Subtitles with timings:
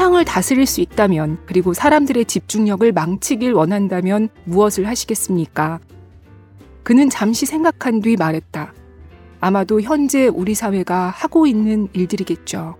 [0.00, 5.78] 세상을 다스릴 수 있다면, 그리고 사람들의 집중력을 망치길 원한다면 무엇을 하시겠습니까?
[6.82, 8.72] 그는 잠시 생각한 뒤 말했다.
[9.40, 12.78] 아마도 현재 우리 사회가 하고 있는 일들이겠죠.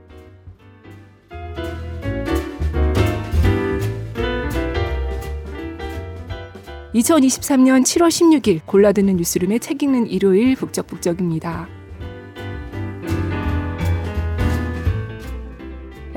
[6.94, 11.79] 2023년 7월 16일 골라드는 뉴스룸의 책 읽는 일요일 북적북적입니다.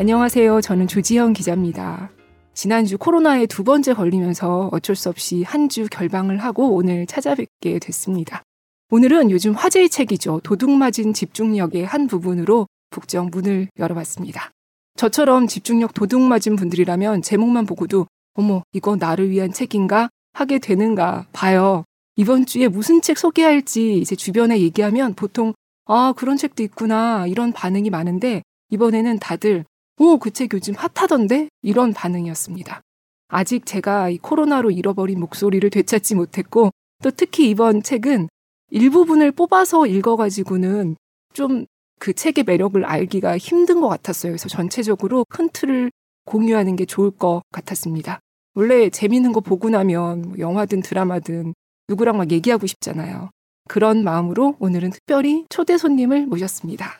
[0.03, 0.59] 안녕하세요.
[0.59, 2.11] 저는 조지현 기자입니다.
[2.53, 8.43] 지난주 코로나에 두 번째 걸리면서 어쩔 수 없이 한 주 결방을 하고 오늘 찾아뵙게 됐습니다.
[8.89, 10.41] 오늘은 요즘 화제의 책이죠.
[10.43, 14.51] 도둑맞은 집중력의 한 부분으로 북적 문을 열어봤습니다.
[14.97, 21.85] 저처럼 집중력 도둑맞은 분들이라면 제목만 보고도 어머, 이거 나를 위한 책인가 하게 되는가 봐요.
[22.17, 25.53] 이번 주에 무슨 책 소개할지 이제 주변에 얘기하면 보통
[25.85, 27.25] 아, 그런 책도 있구나.
[27.25, 29.63] 이런 반응이 많은데 이번에는 다들
[29.99, 31.49] 오, 그 책 요즘 핫하던데?
[31.61, 32.81] 이런 반응이었습니다.
[33.29, 36.71] 아직 제가 이 코로나로 잃어버린 목소리를 되찾지 못했고
[37.03, 38.29] 또 특히 이번 책은
[38.71, 40.95] 일부분을 뽑아서 읽어가지고는
[41.33, 41.65] 좀
[41.99, 44.33] 그 책의 매력을 알기가 힘든 것 같았어요.
[44.33, 45.89] 그래서 전체적으로 큰 틀을
[46.25, 48.19] 공유하는 게 좋을 것 같았습니다.
[48.55, 51.53] 원래 재밌는 거 보고 나면 뭐 영화든 드라마든
[51.87, 53.29] 누구랑 막 얘기하고 싶잖아요.
[53.69, 56.99] 그런 마음으로 오늘은 특별히 초대 손님을 모셨습니다.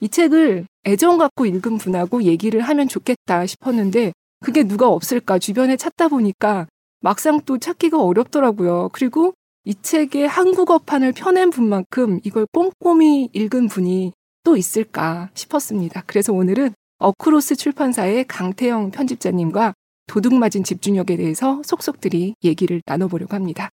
[0.00, 6.08] 이 책을 애정 갖고 읽은 분하고 얘기를 하면 좋겠다 싶었는데 그게 누가 없을까 주변에 찾다
[6.08, 6.66] 보니까
[7.00, 8.90] 막상 또 찾기가 어렵더라고요.
[8.92, 9.32] 그리고
[9.64, 14.12] 이 책의 한국어판을 펴낸 분만큼 이걸 꼼꼼히 읽은 분이
[14.44, 16.04] 또 있을까 싶었습니다.
[16.06, 19.74] 그래서 오늘은 어크로스 출판사의 강태영 편집자님과
[20.06, 23.70] 도둑맞은 집중력에 대해서 속속들이 얘기를 나눠보려고 합니다.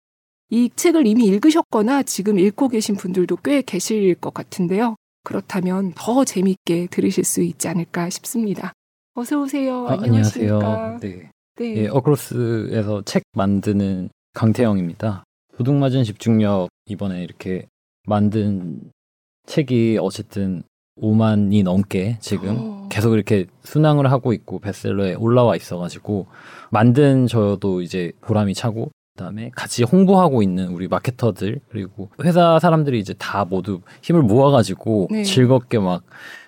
[0.50, 4.96] 이 책을 이미 읽으셨거나 지금 읽고 계신 분들도 꽤 계실 것 같은데요.
[5.22, 8.72] 그렇다면 더 재밌게 들으실 수 있지 않을까 싶습니다.
[9.14, 9.86] 어서 오세요.
[9.88, 10.98] 아, 안녕하세요.
[11.00, 11.30] 네.
[11.56, 11.76] 네.
[11.76, 15.24] 예, 어크로스에서 책 만드는 강태영입니다.
[15.56, 17.66] 도둑맞은 집중력 이번에 이렇게
[18.06, 18.92] 만든
[19.46, 20.62] 책이 어쨌든
[21.02, 22.88] 5만이 넘게 지금 어.
[22.90, 26.26] 계속 이렇게 순항을 하고 있고 베스트셀러에 올라와 있어가지고
[26.70, 33.14] 만든 저도 이제 보람이 차고 그다음에 같이 홍보하고 있는 우리 마케터들 그리고 회사 사람들이 이제
[33.18, 35.24] 다 모두 힘을 모아가지고 네.
[35.24, 36.04] 즐겁게 막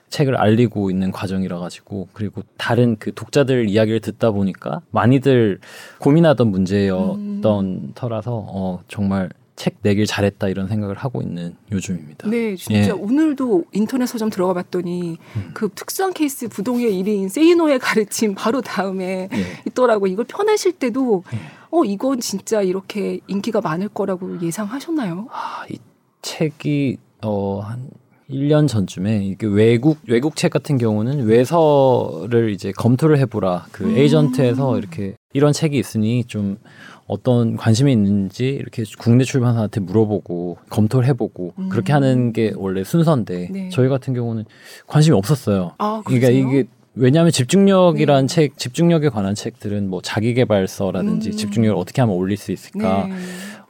[0.08, 5.60] 책을 알리고 있는 과정이라 가지고 그리고 다른 그 독자들 이야기를 듣다 보니까 많이들
[5.98, 7.92] 고민하던 문제였던 음.
[7.94, 12.28] 터라서 어 정말 책 내길 잘했다 이런 생각을 하고 있는 요즘입니다.
[12.30, 12.90] 네, 진짜 예.
[12.90, 15.50] 오늘도 인터넷 서점 들어가 봤더니 음.
[15.52, 19.62] 그 특수한 케이스 부동의 1인 세이노의 가르침 바로 다음에 예.
[19.66, 20.06] 있더라고.
[20.06, 21.59] 이걸 펴내실 때도 예.
[21.70, 25.28] 어 이건 진짜 이렇게 인기가 많을 거라고 예상하셨나요?
[25.30, 25.78] 아, 이
[26.22, 27.90] 책이 어한
[28.28, 33.96] 1년 전쯤에 이게 외국 외국 책 같은 경우는 외서를 이제 검토를 해보라 그 음.
[33.96, 36.58] 에이전트에서 이렇게 이런 책이 있으니 좀
[37.06, 41.68] 어떤 관심이 있는지 이렇게 국내 출판사한테 물어보고 검토를 해보고 음.
[41.68, 43.68] 그렇게 하는 게 원래 순서인데 네.
[43.70, 44.44] 저희 같은 경우는
[44.86, 45.72] 관심이 없었어요.
[45.78, 46.68] 아, 그러니까 이게
[47.00, 48.34] 왜냐하면 집중력이란 네.
[48.34, 51.32] 책, 집중력에 관한 책들은 뭐 자기개발서라든지 음.
[51.32, 53.06] 집중력을 어떻게 하면 올릴 수 있을까.
[53.08, 53.14] 네.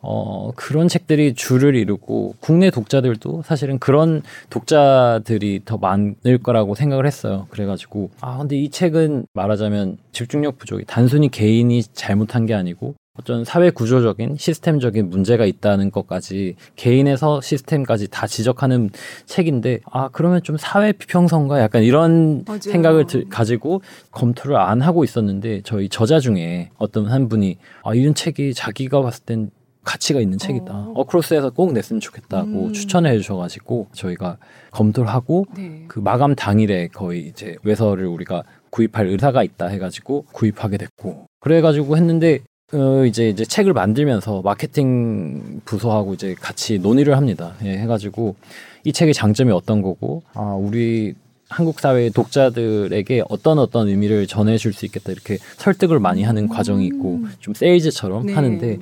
[0.02, 7.46] 어, 그런 책들이 줄을 이루고 국내 독자들도 사실은 그런 독자들이 더 많을 거라고 생각을 했어요.
[7.50, 13.70] 그래가지고 아 근데 이 책은 말하자면 집중력 부족이 단순히 개인이 잘못한 게 아니고 어떤 사회
[13.70, 18.90] 구조적인 시스템적인 문제가 있다는 것까지 개인에서 시스템까지 다 지적하는
[19.26, 22.60] 책인데 아 그러면 좀 사회 비평성과 약간 이런 맞아요.
[22.60, 28.14] 생각을 들, 가지고 검토를 안 하고 있었는데 저희 저자 중에 어떤 한 분이 아 이런
[28.14, 29.50] 책이 자기가 봤을 땐
[29.82, 30.72] 가치가 있는 책이다.
[30.94, 31.04] 어.
[31.04, 32.72] 크로스에서 꼭 냈으면 좋겠다고 음.
[32.72, 34.36] 추천해 주셔가지고 저희가
[34.70, 35.84] 검토를 하고 네.
[35.88, 42.40] 그 마감 당일에 거의 이제 외서를 우리가 구입할 의사가 있다 해가지고 구입하게 됐고 그래가지고 했는데
[42.72, 47.54] 어, 이제 이제 책을 만들면서 마케팅 부서하고 이제 같이 논의를 합니다.
[47.64, 48.36] 예, 해가지고
[48.84, 51.14] 이 책의 장점이 어떤 거고, 아 우리
[51.48, 57.16] 한국 사회 독자들에게 어떤 어떤 의미를 전해줄 수 있겠다 이렇게 설득을 많이 하는 과정이 있고
[57.16, 57.32] 음.
[57.40, 58.34] 좀 세일즈처럼 네.
[58.34, 58.78] 하는데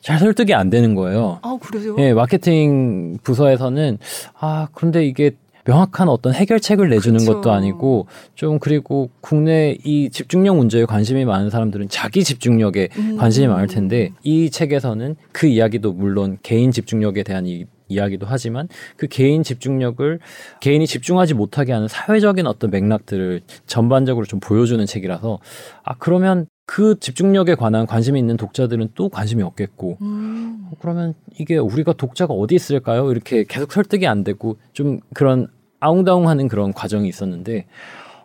[0.00, 1.40] 잘 설득이 안 되는 거예요.
[1.42, 1.96] 아 그래요?
[1.98, 3.98] 예, 마케팅 부서에서는
[4.38, 5.32] 아 그런데 이게
[5.68, 7.34] 명확한 어떤 해결책을 내주는 그렇죠.
[7.34, 13.16] 것도 아니고 좀 그리고 국내 이 집중력 문제에 관심이 많은 사람들은 자기 집중력에 음.
[13.18, 19.06] 관심이 많을 텐데 이 책에서는 그 이야기도 물론 개인 집중력에 대한 이 이야기도 하지만 그
[19.06, 20.18] 개인 집중력을
[20.60, 25.38] 개인이 집중하지 못하게 하는 사회적인 어떤 맥락들을 전반적으로 좀 보여주는 책이라서
[25.84, 30.66] 아 그러면 그 집중력에 관한 관심이 있는 독자들은 또 관심이 없겠고 음.
[30.66, 33.10] 어, 그러면 이게 우리가 독자가 어디 있을까요?
[33.10, 35.48] 이렇게 계속 설득이 안 되고 좀 그런
[35.80, 37.66] 아웅다웅하는 그런 과정이 있었는데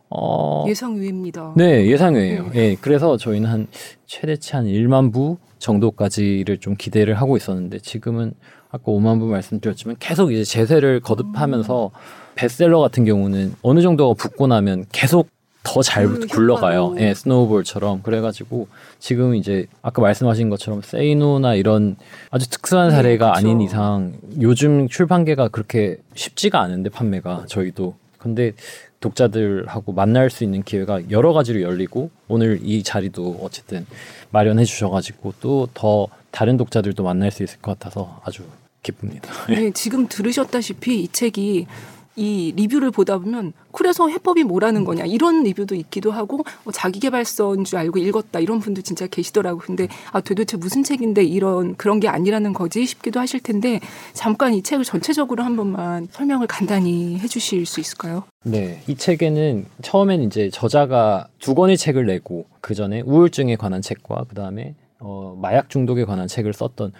[0.09, 1.53] 어, 예상 외입니다.
[1.55, 2.49] 네, 예상 외예요.
[2.53, 2.59] 네.
[2.59, 3.67] 예, 그래서 저희는 한
[4.05, 8.33] 최대치 한 1만 부 정도까지를 좀 기대를 하고 있었는데 지금은
[8.69, 11.99] 아까 5만 부 말씀드렸지만 계속 이제 제세를 거듭하면서 음.
[12.35, 15.29] 베스트셀러 같은 경우는 어느 정도가 붙고 나면 계속
[15.63, 16.95] 더잘 그 굴러가요.
[16.99, 18.01] 예, 스노우볼처럼.
[18.01, 18.67] 그래가지고
[18.99, 21.95] 지금 이제 아까 말씀하신 것처럼 세이노나 이런
[22.29, 27.95] 아주 특수한 네, 사례가 네, 아닌 이상 요즘 출판계가 그렇게 쉽지가 않은데 판매가 저희도.
[28.17, 28.53] 근데
[28.99, 33.85] 독자들하고 만날 수 있는 기회가 여러 가지로 열리고 오늘 이 자리도 어쨌든
[34.31, 38.43] 마련해 주셔가지고 또 더 다른 독자들도 만날 수 있을 것 같아서 아주
[38.81, 39.31] 기쁩니다.
[39.47, 41.67] 네, 지금 들으셨다시피 이 책이
[42.15, 47.79] 이 리뷰를 보다 보면 쿨에서 해법이 뭐라는 거냐 이런 리뷰도 있기도 하고 어, 자기개발서인 줄
[47.79, 52.53] 알고 읽었다 이런 분도 진짜 계시더라고 근데 아 도대체 무슨 책인데 이런 그런 게 아니라는
[52.53, 53.79] 거지 싶기도 하실 텐데
[54.13, 58.23] 잠깐 이 책을 전체적으로 한 번만 설명을 간단히 해주실 수 있을까요?
[58.43, 64.25] 네, 이 책에는 처음엔 이제 저자가 두 권의 책을 내고 그 전에 우울증에 관한 책과
[64.29, 66.91] 그 다음에 어, 마약 중독에 관한 책을 썼던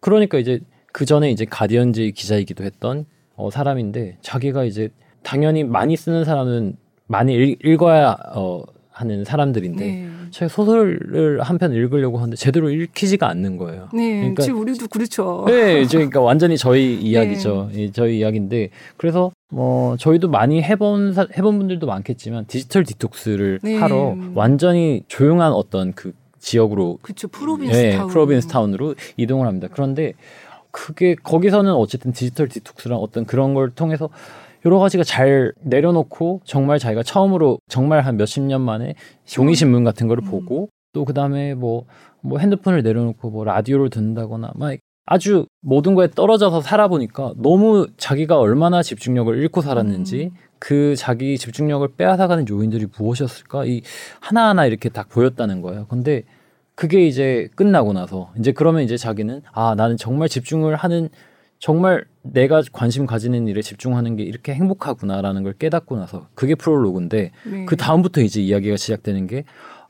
[0.00, 0.60] 그러니까 이제
[0.92, 3.06] 그 전에 이제 가디언즈 기자이기도 했던
[3.36, 4.90] 어, 사람인데 자기가 이제
[5.22, 6.76] 당연히 많이 쓰는 사람은
[7.06, 10.08] 많이 읽, 어야 어, 하는 사람들인데 네.
[10.30, 13.88] 제가 소설을 한 편 읽으려고 하는데 제대로 읽히지가 않는 거예요.
[13.92, 15.44] 네, 그러니까 지금 우리도 그렇죠.
[15.48, 17.70] 네, 그러니까 완전히 저희 이야기죠.
[17.72, 17.90] 네.
[17.92, 23.76] 저희 이야기인데 그래서 뭐 저희도 많이 해본 해본 분들도 많겠지만 디지털 디톡스를 네.
[23.76, 29.68] 하러 완전히 조용한 어떤 그 지역으로 그렇죠 Provincetown 네, 프로빈스 타운으로 이동을 합니다.
[29.72, 30.12] 그런데
[30.74, 34.10] 그게 거기서는 어쨌든 디지털 detox랑 어떤 그런 걸 통해서
[34.66, 38.94] 여러 가지가 잘 내려놓고 정말 자기가 처음으로 정말 한 몇십 년 만에
[39.24, 40.30] 종이 신문 같은 거를 음.
[40.30, 41.84] 보고 또 그다음에 뭐뭐
[42.22, 44.76] 뭐 핸드폰을 내려놓고 뭐 라디오를 듣는다거나 막
[45.06, 50.38] 아주 모든 거에 떨어져서 살아보니까 너무 자기가 얼마나 집중력을 잃고 살았는지 음.
[50.58, 53.82] 그 자기 집중력을 빼앗아가는 요인들이 무엇이었을까 이
[54.18, 55.86] 하나하나 이렇게 딱 보였다는 거예요.
[55.88, 56.24] 근데
[56.74, 61.08] 그게 이제 끝나고 나서 이제 그러면 이제 자기는 아 나는 정말 집중을 하는
[61.58, 67.64] 정말 내가 관심 가지는 일에 집중하는 게 이렇게 행복하구나라는 걸 깨닫고 나서 그게 프롤로그인데 네.
[67.64, 69.44] 그 다음부터 이제 이야기가 시작되는 게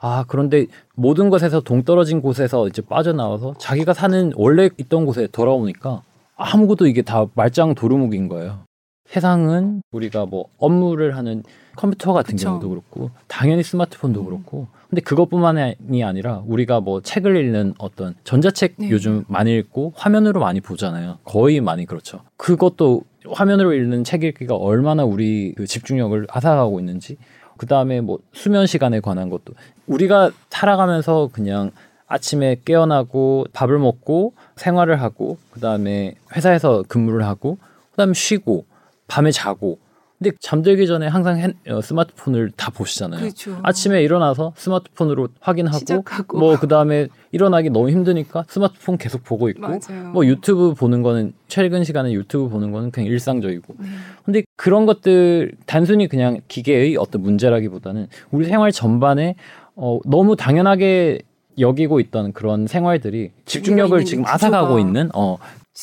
[0.07, 6.03] 아 그런데 모든 것에서 동떨어진 곳에서 이제 빠져나와서 자기가 사는 원래 있던 곳에 돌아오니까
[6.37, 8.59] 아무것도 이게 다 말짱 도루묵인 거예요.
[9.07, 11.43] 세상은 우리가 뭐 업무를 하는
[11.77, 12.49] 컴퓨터 같은 그쵸.
[12.51, 14.25] 경우도 그렇고 당연히 스마트폰도 음.
[14.27, 18.91] 그렇고 근데 그것뿐만이 아니라 우리가 뭐 책을 읽는 어떤 전자책 네.
[18.91, 21.19] 요즘 많이 읽고 화면으로 많이 보잖아요.
[21.25, 22.21] 거의 많이 그렇죠.
[22.37, 27.17] 그것도 화면으로 읽는 책 읽기가 얼마나 우리 그 집중력을 앗아가고 있는지
[27.57, 29.55] 그 다음에 뭐 수면 시간에 관한 것도
[29.89, 31.73] 우리가 살아가면서 그냥
[32.07, 37.59] 아침에 깨어나고 밥을 먹고 생활을 하고 그 다음에 회사에서 근무를 하고
[37.91, 38.65] 그 다음에 쉬고
[39.09, 39.81] 밤에 자고
[40.25, 43.21] 근데 잠들기 전에 항상 핸, 어, 스마트폰을 다 보시잖아요.
[43.21, 43.59] 그렇죠.
[43.63, 46.39] 아침에 일어나서 스마트폰으로 확인하고 시작하고.
[46.39, 50.11] 뭐 그다음에 일어나기 너무 힘드니까 스마트폰 계속 보고 있고 맞아요.
[50.13, 53.75] 뭐 유튜브 보는 거는 최근 시간에 유튜브 보는 거는 그냥 일상적이고.
[53.79, 53.87] 네.
[54.25, 59.35] 근데 그런 것들 단순히 그냥 기계의 어떤 문제라기보다는 우리 생활 전반에
[59.77, 61.21] 어, 너무 당연하게
[61.59, 65.37] 여기고 있던 그런 생활들이 집중력을 지금 앗아가고 있는 어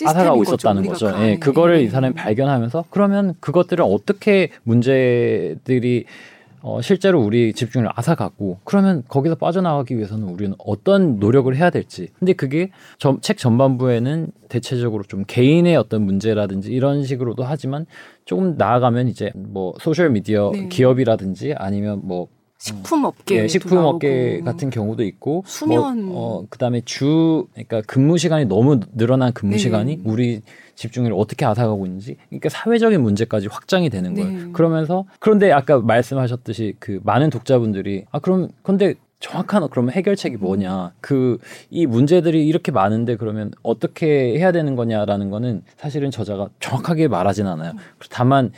[0.06, 1.12] 앗아가고 있었다는 거죠.
[1.22, 6.06] 예, 그거를 이 사람이 발견하면서 그러면 그것들을 어떻게 문제들이
[6.64, 12.34] 어, 실제로 우리 집중을 앗아갔고 그러면 거기서 빠져나가기 위해서는 우리는 어떤 노력을 해야 될지 근데
[12.34, 12.70] 그게
[13.00, 17.88] 점, 책 전반부에는 대체적으로 좀 개인의 어떤 문제라든지 이런 식으로도 하지만
[18.26, 20.68] 조금 나아가면 이제 뭐 소셜 미디어 네.
[20.68, 22.28] 기업이라든지 아니면 뭐
[22.62, 28.20] 식품 업계 예, 식품 업계 같은 경우도 있고 수면 뭐, 어 그다음에 주 그러니까 근무
[28.20, 29.58] 시간이 너무 늘어난 근무 네.
[29.58, 30.42] 시간이 우리
[30.76, 34.30] 집중을 어떻게 앗아가고 있는지 그러니까 사회적인 문제까지 확장이 되는 거예요.
[34.30, 34.52] 네.
[34.54, 41.40] 그러면서 그런데 아까 말씀하셨듯이 그 많은 독자분들이 아 그럼 근데 정확한 그러면 해결책이 뭐냐 그
[41.72, 47.74] 이 문제들이 이렇게 많은데 그러면 어떻게 해야 되는 거냐라는 거는 사실은 저자가 정확하게 말하진 않아요.
[48.10, 48.52] 다만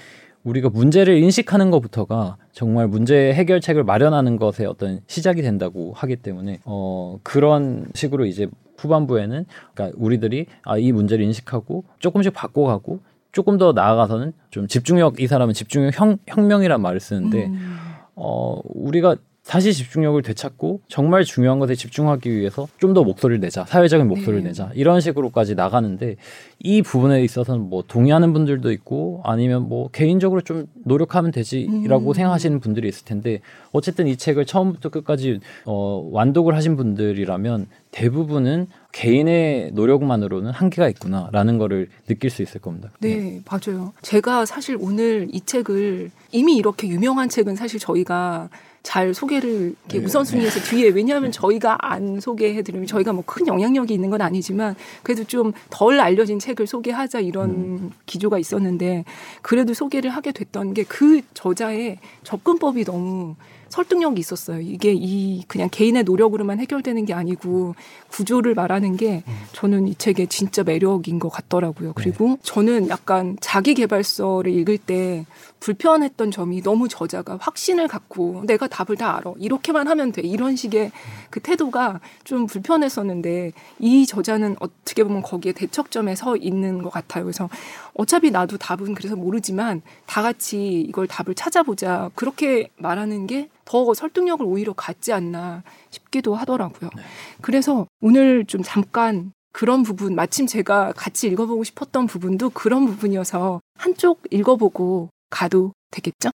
[0.44, 7.18] 우리가 문제를 인식하는 것부터가 정말 문제 해결책을 마련하는 것의 어떤 시작이 된다고 하기 때문에 어
[7.24, 8.48] 그런 식으로 이제
[8.78, 13.00] 후반부에는 그러니까 우리들이 아 이 문제를 인식하고 조금씩 바꿔가고
[13.32, 17.78] 조금 더 나아가서는 좀 집중력 이 사람은 집중력 형, 혁명이란 말을 쓰는데 음.
[18.16, 24.08] 어 우리가 다시 집중력을 되찾고 정말 중요한 것에 집중하기 위해서 좀 더 목소리를 내자 사회적인
[24.08, 24.50] 목소리를 네.
[24.50, 26.16] 내자 이런 식으로까지 나가는데
[26.60, 32.14] 이 부분에 있어서는 뭐 동의하는 분들도 있고 아니면 뭐 개인적으로 좀 노력하면 되지라고 음.
[32.14, 33.40] 생각하시는 분들이 있을 텐데
[33.72, 41.90] 어쨌든 이 책을 처음부터 끝까지 어 완독을 하신 분들이라면 대부분은 개인의 노력만으로는 한계가 있구나라는 거를
[42.08, 42.90] 느낄 수 있을 겁니다.
[43.00, 43.92] 네, 네, 맞아요.
[44.02, 48.50] 제가 사실 오늘 이 책을 이미 이렇게 유명한 책은 사실 저희가
[48.84, 50.06] 잘 소개를 이렇게 네.
[50.06, 55.54] 우선순위에서 뒤에 왜냐하면 저희가 안 소개해드리면 저희가 뭐 큰 영향력이 있는 건 아니지만 그래도 좀
[55.70, 57.92] 덜 알려진 책을 소개하자 이런 음.
[58.06, 59.06] 기조가 있었는데
[59.42, 63.36] 그래도 소개를 하게 됐던 게 그 저자의 접근법이 너무
[63.74, 64.62] 설득력이 있었어요.
[64.62, 67.74] 이게 이 그냥 개인의 노력으로만 해결되는 게 아니고
[68.10, 71.94] 구조를 말하는 게 저는 이 책의 진짜 매력인 것 같더라고요.
[71.96, 72.38] 그리고 네.
[72.44, 75.26] 저는 약간 자기 개발서를 읽을 때
[75.60, 79.34] 불편했던 점이 너무 저자가 확신을 갖고 내가 답을 다 알아.
[79.40, 80.22] 이렇게만 하면 돼.
[80.22, 80.92] 이런 식의
[81.32, 87.24] 그 태도가 좀 불편했었는데 이 저자는 어떻게 보면 거기에 대척점에 서 있는 것 같아요.
[87.24, 87.50] 그래서
[87.96, 92.12] 어차피 나도 답은 그래서 모르지만 다 같이 이걸 답을 찾아보자.
[92.14, 96.90] 그렇게 말하는 게더 설득력을 오히려 갖지 않나 싶기도 하더라고요.
[96.96, 97.04] 네.
[97.42, 104.22] 그래서 오늘 좀 잠깐 그런 부분, 마침 제가 같이 읽어보고 싶었던 부분도 그런 부분이어서 한쪽
[104.32, 106.32] 읽어보고 가도 되겠죠?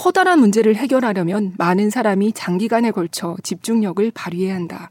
[0.00, 4.90] 커다란 문제를 해결하려면 많은 사람이 장기간에 걸쳐 집중력을 발휘해야 한다.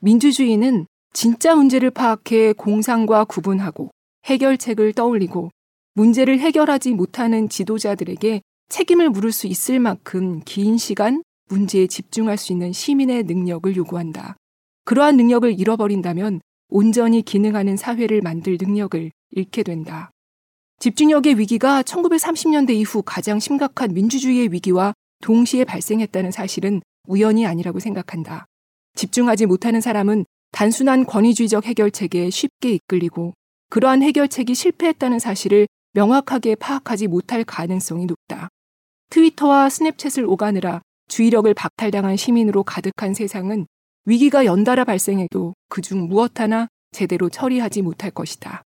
[0.00, 3.90] 민주주의는 진짜 문제를 파악해 공상과 구분하고
[4.26, 5.50] 해결책을 떠올리고
[5.94, 12.72] 문제를 해결하지 못하는 지도자들에게 책임을 물을 수 있을 만큼 긴 시간 문제에 집중할 수 있는
[12.72, 14.36] 시민의 능력을 요구한다.
[14.84, 20.12] 그러한 능력을 잃어버린다면 온전히 기능하는 사회를 만들 능력을 잃게 된다.
[20.84, 28.44] 집중력의 위기가 1930년대 이후 가장 심각한 민주주의의 위기와 동시에 발생했다는 사실은 우연이 아니라고 생각한다.
[28.94, 33.32] 집중하지 못하는 사람은 단순한 권위주의적 해결책에 쉽게 이끌리고
[33.70, 38.50] 그러한 해결책이 실패했다는 사실을 명확하게 파악하지 못할 가능성이 높다.
[39.08, 43.66] 트위터와 스냅챗을 오가느라 주의력을 박탈당한 시민으로 가득한 세상은
[44.04, 48.64] 위기가 연달아 발생해도 그중 무엇 하나 제대로 처리하지 못할 것이다.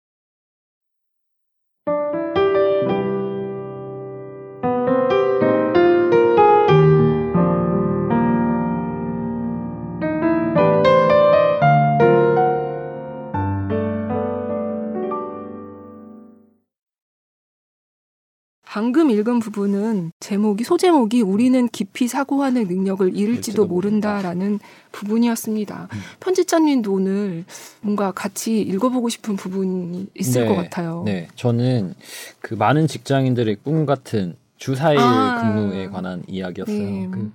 [18.70, 24.60] 방금 읽은 부분은 제목이 소제목이 우리는 깊이 사고하는 능력을 잃을지도 모른다라는
[24.92, 25.88] 부분이었습니다.
[25.92, 25.98] 음.
[26.20, 27.44] 편집자님도 오늘
[27.80, 31.02] 뭔가 같이 읽어보고 싶은 부분이 있을 네, 것 같아요.
[31.04, 31.94] 네, 저는
[32.38, 36.78] 그 많은 직장인들의 꿈 같은 주 4일 아, 근무에 관한 이야기였어요.
[36.78, 37.08] 네.
[37.10, 37.32] 그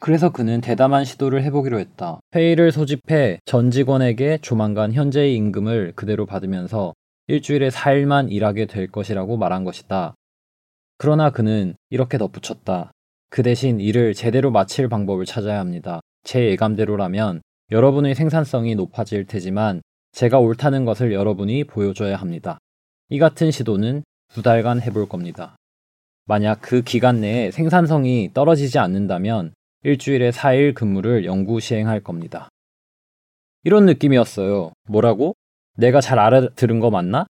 [0.00, 2.20] 그래서 그는 대담한 시도를 해보기로 했다.
[2.34, 6.94] 회의를 소집해 전 직원에게 조만간 현재의 임금을 그대로 받으면서
[7.26, 10.14] 일주일에 4일만 일하게 될 것이라고 말한 것이다.
[10.98, 12.92] 그러나 그는 이렇게 덧붙였다.
[13.30, 16.00] 그 대신 일을 제대로 마칠 방법을 찾아야 합니다.
[16.24, 22.58] 제 예감대로라면 여러분의 생산성이 높아질 테지만 제가 옳다는 것을 여러분이 보여줘야 합니다.
[23.10, 25.56] 이 같은 시도는 두 달간 해볼 겁니다.
[26.24, 29.52] 만약 그 기간 내에 생산성이 떨어지지 않는다면
[29.84, 32.48] 일주일에 4일 근무를 영구 시행할 겁니다.
[33.62, 34.72] 이런 느낌이었어요.
[34.88, 35.34] 뭐라고?
[35.76, 37.26] 내가 잘 알아들은 거 맞나?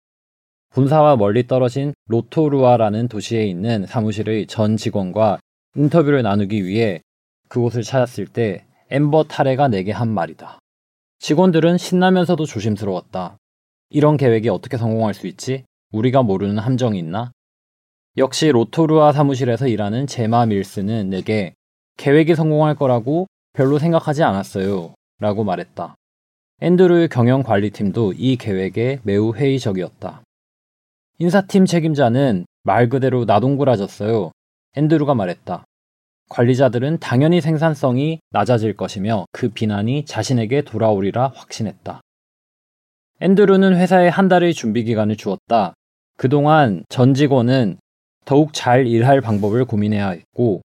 [0.72, 5.40] 본사와 멀리 떨어진 로토루아라는 도시에 있는 사무실의 전 직원과
[5.76, 7.02] 인터뷰를 나누기 위해
[7.48, 10.60] 그곳을 찾았을 때 엠버 타레가 내게 한 말이다.
[11.20, 13.38] 직원들은 신나면서도 조심스러웠다.
[13.90, 15.64] 이런 계획이 어떻게 성공할 수 있지?
[15.92, 17.32] 우리가 모르는 함정이 있나?
[18.18, 21.54] 역시 로토루아 사무실에서 일하는 제마 밀스는 내게
[21.98, 24.94] 계획이 성공할 거라고 별로 생각하지 않았어요.
[25.20, 25.96] 라고 말했다.
[26.62, 30.24] 앤드루의 경영 관리팀도 이 계획에 매우 회의적이었다.
[31.20, 34.32] 인사팀 책임자는 말 그대로 나동그라졌어요.
[34.76, 35.64] 앤드루가 말했다.
[36.30, 42.02] 관리자들은 당연히 생산성이 낮아질 것이며 그 비난이 자신에게 돌아오리라 확신했다.
[43.20, 45.74] 앤드루는 회사에 한 달의 준비 기간을 주었다.
[46.18, 47.78] 그동안 전 직원은
[48.26, 50.62] 더욱 잘 일할 방법을 고민해야 했고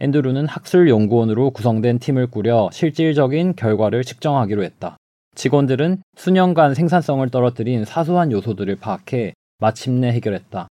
[0.00, 4.96] 앤드루는 학술 연구원으로 구성된 팀을 꾸려 실질적인 결과를 측정하기로 했다.
[5.34, 10.68] 직원들은 수년간 생산성을 떨어뜨린 사소한 요소들을 파악해 마침내 해결했다.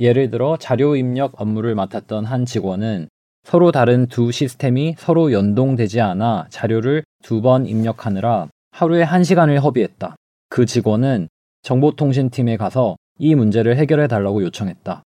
[0.00, 3.08] 예를 들어 자료 입력 업무를 맡았던 한 직원은
[3.44, 10.14] 서로 다른 두 시스템이 서로 연동되지 않아 자료를 두 번 입력하느라 하루에 한시간을 허비했다.
[10.48, 11.28] 그 직원은
[11.62, 15.02] 정보통신팀에 가서 이 문제를 해결해 달라고 요청했다.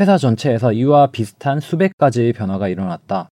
[0.00, 3.28] 회사 전체에서 이와 비슷한 수백 가지의 변화가 일어났다.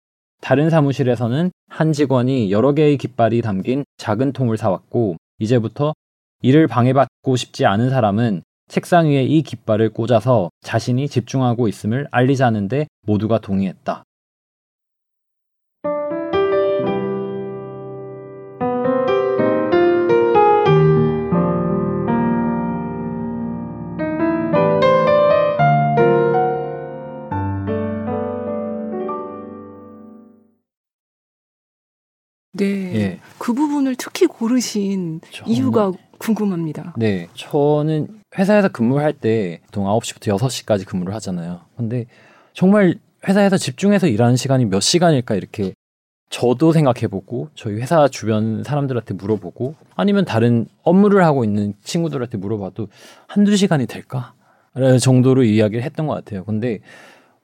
[0.42, 5.94] 다른 사무실에서는 한 직원이 여러 개의 깃발이 담긴 작은 통을 사왔고, 이제부터
[6.42, 13.40] 일을 방해받고 싶지 않은 사람은 책상 위에 이 깃발을 꽂아서 자신이 집중하고 있음을 알리자는데 모두가
[13.40, 14.04] 동의했다.
[34.38, 35.56] 고르신 정말.
[35.56, 36.94] 이유가 궁금합니다.
[36.98, 37.28] 네.
[37.34, 41.62] 저는 회사에서 근무할 때 보통 9시부터 6시까지 근무를 하잖아요.
[41.76, 42.06] 근데
[42.54, 42.96] 정말
[43.28, 45.74] 회사에서 집중해서 일하는 시간이 몇 시간일까 이렇게
[46.30, 52.90] 저도 생각해보고 저희 회사 주변 사람들한테 물어보고 아니면 다른 업무를 하고 있는 친구들한테 물어봐도
[53.28, 54.34] 한두 시간이 될까?
[54.74, 56.44] 라는 정도로 이야기를 했던 것 같아요.
[56.44, 56.80] 근데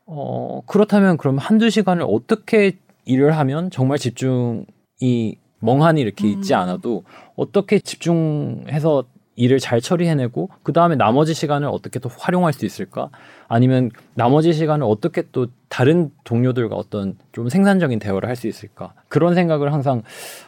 [0.06, 4.66] 어, 그렇다면 그럼 한두 시간을 어떻게 일을 하면 정말 집중
[5.00, 6.60] 이 멍하니 이렇게 있지 음.
[6.60, 7.04] 않아도
[7.36, 9.06] 어떻게 집중해서
[9.36, 13.10] 일을 잘 처리해내고 그 다음에 나머지 시간을 어떻게 또 활용할 수 있을까?
[13.48, 18.94] 아니면 나머지 시간을 어떻게 또 다른 동료들과 어떤 좀 생산적인 대화를 할 수 있을까?
[19.08, 20.04] 그런 생각을 항상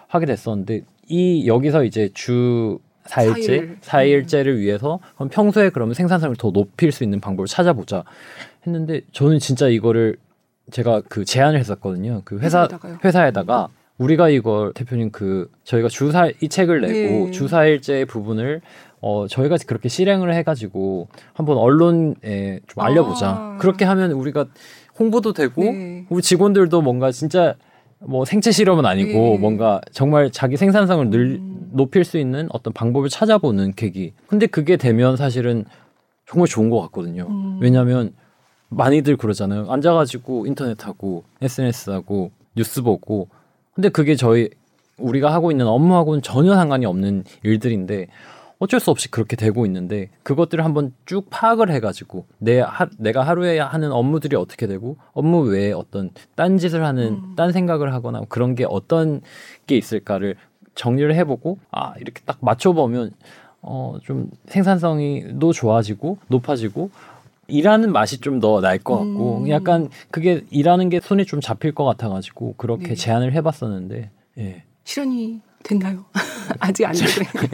[0.08, 4.28] 하게 됐었는데 이 여기서 이제 주 4일째, 4일.
[4.28, 8.04] 제를 위해서 그럼 평소에 그러면 생산성을 더 높일 수 있는 방법을 찾아보자
[8.68, 10.18] 했는데 저는 진짜 이거를
[10.72, 12.22] 제가 그 제안을 했었거든요.
[12.26, 12.98] 그 회사 회사에다가요?
[13.04, 17.32] 회사에다가 우리가 이걸 대표님 그 저희가 주사 이 책을 내고 네.
[17.32, 18.62] 주사일제 부분을
[19.02, 23.30] 어 저희가 그렇게 실행을 해가지고 한번 언론에 좀 알려보자.
[23.30, 23.58] 아.
[23.60, 24.46] 그렇게 하면 우리가
[25.00, 26.06] 홍보도 되고 네.
[26.10, 27.56] 우리 직원들도 뭔가 진짜
[28.00, 29.38] 뭐 생체 실험은 아니고 네.
[29.38, 31.70] 뭔가 정말 자기 생산성을 늘 음.
[31.72, 34.14] 높일 수 있는 어떤 방법을 찾아보는 계기.
[34.28, 35.66] 근데 그게 되면 사실은
[36.28, 37.28] 정말 좋은 것 같거든요.
[37.30, 37.60] 음.
[37.62, 38.14] 왜냐하면
[38.70, 39.68] 많이들 그러잖아요.
[39.70, 43.30] 앉아가지고 인터넷 하고 SNS 하고 뉴스 보고
[43.76, 44.50] 근데 그게 저희
[44.98, 48.08] 우리가 하고 있는 업무하고는 전혀 상관이 없는 일들인데
[48.58, 53.60] 어쩔 수 없이 그렇게 되고 있는데 그것들을 한번 쭉 파악을 해가지고 내 하, 내가 하루에
[53.60, 57.34] 하는 업무들이 어떻게 되고 업무 외에 어떤 딴 짓을 하는 음.
[57.36, 59.20] 딴 생각을 하거나 그런 게 어떤
[59.68, 60.38] 게 있을까를
[60.74, 63.12] 정리를 해보고 아 이렇게 딱 맞춰보면
[63.62, 66.92] 어 좀 생산성이 도 좋아지고 높아지고
[67.48, 69.50] 일하는 맛이 좀 더 날 것 같고 음.
[69.50, 72.96] 약간 그게 일하는 게 손이 좀 잡힐 것 같아가지고 그렇게 네.
[72.96, 74.64] 제안을 해봤었는데 예.
[74.84, 76.06] 실현이 됐나요?
[76.60, 77.08] 아직 안 되고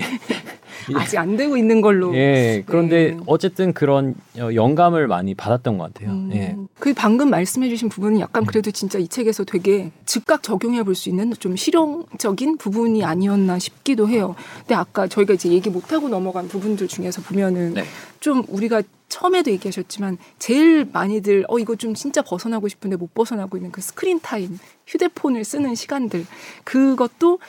[0.96, 2.14] 아직 안 되고 있는 걸로.
[2.16, 2.64] 예.
[2.66, 3.20] 그런데 네.
[3.28, 6.10] 어쨌든 그런 어, 영감을 많이 받았던 것 같아요.
[6.12, 6.32] 음.
[6.34, 6.56] 예.
[6.80, 11.32] 그 방금 말씀해주신 부분은 약간 그래도 진짜 이 책에서 되게 즉각 적용해 볼 수 있는
[11.40, 14.36] 좀 실용적인 부분이 아니었나 싶기도 해요.
[14.60, 17.84] 근데 아까 저희가 이제 얘기 못 하고 넘어간 부분들 중에서 보면은 네.
[18.20, 23.72] 좀 우리가 처음에도 얘기하셨지만 제일 많이들 어 이거 좀 진짜 벗어나고 싶은데 못 벗어나고 있는
[23.72, 26.26] 그 screen time 휴대폰을 쓰는 시간들
[26.64, 27.40] 그것도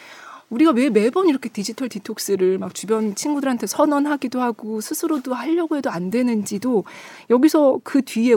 [0.50, 6.10] 우리가 왜 매번 이렇게 디지털 detox를 막 주변 친구들한테 선언하기도 하고 스스로도 하려고 해도 안
[6.10, 6.84] 되는지도
[7.30, 8.34] 여기서 그 뒤에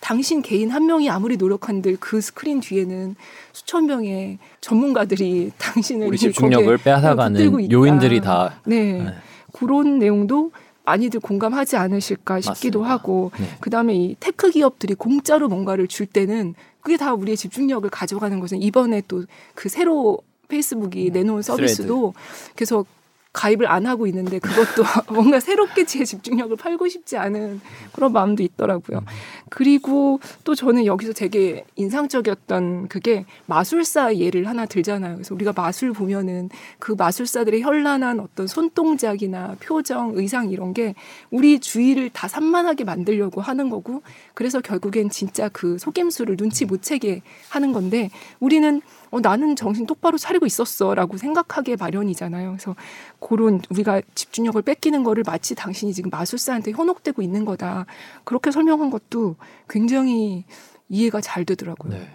[0.00, 3.14] 당신 개인 한 명이 아무리 노력한들 그 스크린 뒤에는
[3.52, 8.94] 수천 명의 전문가들이 당신을 우리 집중력을 빼앗아가는 요인들이 다 네.
[8.94, 9.14] 네.
[9.52, 10.50] 그런 내용도
[10.84, 12.90] 많이들 공감하지 않으실까 싶기도 맞습니다.
[12.92, 13.46] 하고 네.
[13.60, 19.02] 그다음에 이 tech 기업들이 공짜로 뭔가를 줄 때는 그게 다 우리의 집중력을 가져가는 것은 이번에
[19.08, 20.18] 또 그 새로
[20.48, 21.20] 페이스북이 네.
[21.20, 22.14] 내놓은 서비스도.
[22.54, 22.84] 그래서
[23.32, 24.82] 가입을 안 하고 있는데 그것도
[25.14, 27.60] 뭔가 새롭게 제 집중력을 팔고 싶지 않은
[27.92, 28.98] 그런 마음도 있더라고요.
[28.98, 29.06] 음.
[29.48, 35.14] 그리고 또 저는 여기서 되게 인상적이었던 그게 마술사 예를 하나 들잖아요.
[35.14, 40.94] 그래서 우리가 마술 보면은 그 마술사들의 현란한 어떤 손동작이나 표정, 의상 이런 게
[41.30, 44.02] 우리 주위를 다 산만하게 만들려고 하는 거고
[44.34, 50.16] 그래서 결국엔 진짜 그 속임수를 눈치 못 채게 하는 건데 우리는 어, 나는 정신 똑바로
[50.16, 52.50] 차리고 있었어라고 생각하게 마련이잖아요.
[52.52, 52.74] 그래서
[53.20, 57.84] 그런 우리가 집중력을 뺏기는 거를 마치 당신이 지금 마술사한테 현혹되고 있는 거다.
[58.24, 59.36] 그렇게 설명한 것도
[59.68, 60.44] 굉장히
[60.88, 61.92] 이해가 잘 되더라고요.
[61.92, 62.08] 네.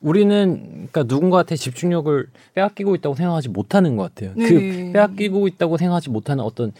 [0.00, 4.34] 우리는 그러니까 누군가한테 집중력을 빼앗기고 있다고 생각하지 못하는 것 같아요.
[4.34, 4.86] 그 네.
[4.86, 6.72] 그 빼앗기고 있다고 생각하지 못하는 어떤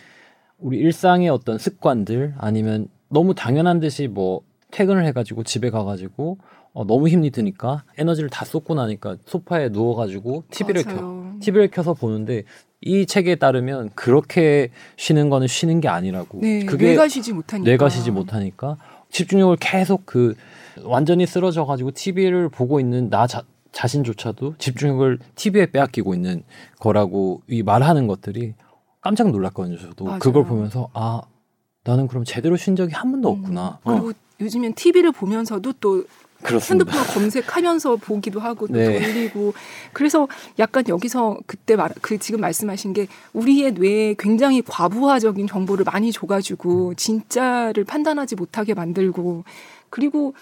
[0.59, 4.40] 우리 일상의 어떤 습관들 아니면 너무 당연한 듯이 뭐
[4.72, 6.38] 퇴근을 해가지고 집에 가가지고
[6.75, 10.99] 어, 너무 힘이 드니까 에너지를 다 쏟고 나니까 소파에 누워가지고 TV를 맞아요.
[11.01, 12.45] 켜 TV를 켜서 보는데
[12.81, 16.41] 이 책에 따르면 그렇게 쉬는 거는 쉬는 게 아니라고.
[16.41, 17.71] 네, 그게 뇌가 쉬지 못하니까.
[17.71, 18.77] 뇌가 쉬지 못하니까
[19.11, 20.35] 집중력을 계속 그
[20.83, 26.43] 완전히 쓰러져 가지고 TV를 보고 있는 나 자, 자신조차도 집중력을 TV에 빼앗기고 있는
[26.81, 28.55] 거라고 이 말하는 것들이
[29.01, 29.79] 깜짝 놀랐거든요.
[29.79, 30.19] 저도 맞아요.
[30.21, 31.21] 그걸 보면서 아
[31.85, 33.79] 나는 그럼 제대로 쉰 적이 한 번도 없구나.
[33.87, 36.05] 음, 그리고 어, 요즘엔 TV를 보면서도 또
[36.43, 36.91] 그렇습니다.
[36.93, 39.01] 핸드폰을 검색하면서 보기도 하고 또 네.
[39.01, 39.55] 돌리고
[39.93, 40.29] 그래서
[40.59, 46.13] 약간 여기서 그때 말 그 지금 말씀하신 게 우리의 뇌에 굉장히 과부하적인 정보를 많이 음.
[46.13, 49.45] 줘가지고 진짜를 판단하지 못하게 만들고
[49.91, 50.35] 그리고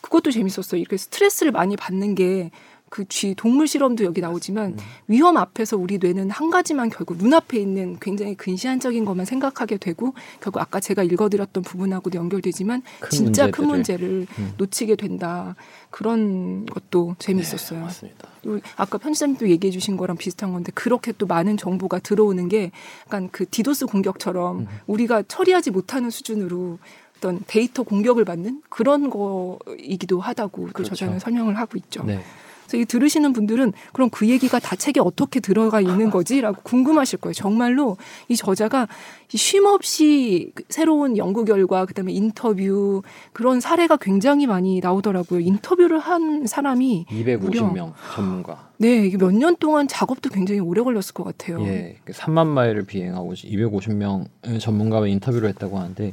[0.00, 0.80] 그것도 재밌었어요.
[0.80, 2.50] 이렇게 스트레스를 많이 받는 게
[2.92, 4.76] 그 쥐 동물 실험도 여기 나오지만 음.
[5.08, 10.60] 위험 앞에서 우리 뇌는 한 가지만 결국 눈앞에 있는 굉장히 근시안적인 것만 생각하게 되고 결국
[10.60, 14.08] 아까 제가 읽어드렸던 부분하고도 연결되지만 큰 진짜 큰 문제들을.
[14.08, 14.52] 문제를 음.
[14.58, 15.56] 놓치게 된다
[15.88, 17.78] 그런 것도 재밌었어요.
[17.78, 18.28] 네, 맞습니다.
[18.42, 22.72] 또 아까 편집장님도 얘기해 주신 거랑 비슷한 건데 그렇게 또 많은 정보가 들어오는 게
[23.06, 24.66] 약간 그 디도스 공격처럼 음.
[24.86, 26.78] 우리가 처리하지 못하는 수준으로
[27.16, 30.90] 어떤 데이터 공격을 받는 그런 거이기도 하다고 그 그렇죠.
[30.90, 32.02] 저자는 설명을 하고 있죠.
[32.04, 32.20] 네.
[32.66, 37.34] 그래서 이 들으시는 분들은 그럼 그 얘기가 다 책에 어떻게 들어가 있는 거지라고 궁금하실 거예요.
[37.34, 37.96] 정말로
[38.28, 38.88] 이 저자가
[39.28, 45.40] 쉼 없이 새로운 연구 결과 그다음에 인터뷰 그런 사례가 굉장히 많이 나오더라고요.
[45.40, 48.68] 인터뷰를 한 사람이 250명 전문가.
[48.78, 51.60] 네, 이게 몇 년 동안 작업도 굉장히 오래 걸렸을 것 같아요.
[51.66, 54.26] 예, 3만 마일을 비행하고 250명
[54.60, 56.12] 전문가와 인터뷰를 했다고 하는데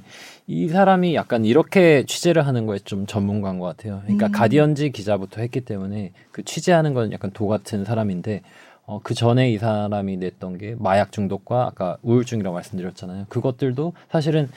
[0.51, 3.99] 이 사람이 약간 이렇게 취재를 하는 거에 좀 전문가인 것 같아요.
[4.01, 4.31] 그러니까 음.
[4.31, 8.41] 가디언지 기자부터 했기 때문에 그 취재하는 건 약간 도 같은 사람인데
[8.87, 13.27] 어, 그 전에 이 사람이 냈던 게 마약 중독과 아까 우울증이라고 말씀드렸잖아요.
[13.29, 14.49] 그것들도 사실은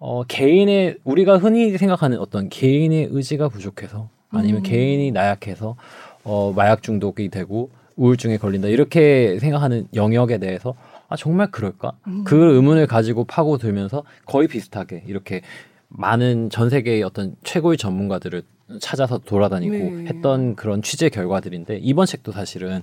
[0.00, 4.62] 어, 개인의 우리가 흔히 생각하는 어떤 개인의 의지가 부족해서 아니면 음.
[4.64, 5.76] 개인이 나약해서
[6.24, 10.74] 어, 마약 중독이 되고 우울증에 걸린다 이렇게 생각하는 영역에 대해서
[11.08, 11.92] 아 정말 그럴까?
[12.06, 12.24] 음.
[12.24, 15.42] 그 의문을 가지고 파고 들면서 거의 비슷하게 이렇게
[15.88, 18.42] 많은 전 세계의 어떤 최고의 전문가들을
[18.80, 20.04] 찾아서 돌아다니고 네.
[20.06, 22.82] 했던 그런 취재 결과들인데 이번 책도 사실은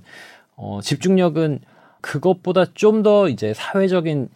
[0.55, 1.59] 어, 집중력은
[2.01, 4.29] 그것보다 좀 더 이제 사회적인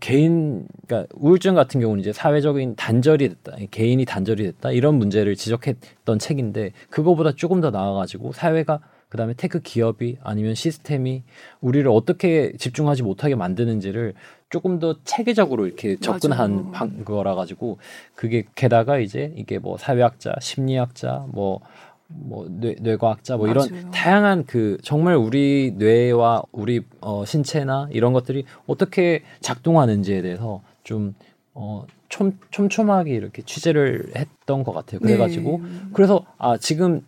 [0.00, 6.18] 개인 그러니까 우울증 같은 경우는 이제 사회적인 단절이 됐다 개인이 단절이 됐다 이런 문제를 지적했던
[6.18, 11.22] 책인데 그거보다 조금 더 나아가지고 사회가 그다음에 tech 기업이 아니면 시스템이
[11.60, 14.14] 우리를 어떻게 집중하지 못하게 만드는지를
[14.48, 16.70] 조금 더 체계적으로 이렇게 접근한.
[16.72, 17.78] 방- 거라 가지고
[18.14, 23.90] 그게 게다가 이제 이게 뭐 사회학자, 심리학자, 뭐뭐 뇌, 뇌과학자 뭐 이런 맞아요.
[23.90, 31.14] 다양한 그 정말 우리 뇌와 우리 어, 신체나 이런 것들이 어떻게 작동하는지에 대해서 좀
[31.54, 35.00] 어, 촘, 촘촘하게 이렇게 취재를 했던 것 같아요.
[35.00, 35.68] 그래가지고 네.
[35.92, 37.02] 그래서 아 지금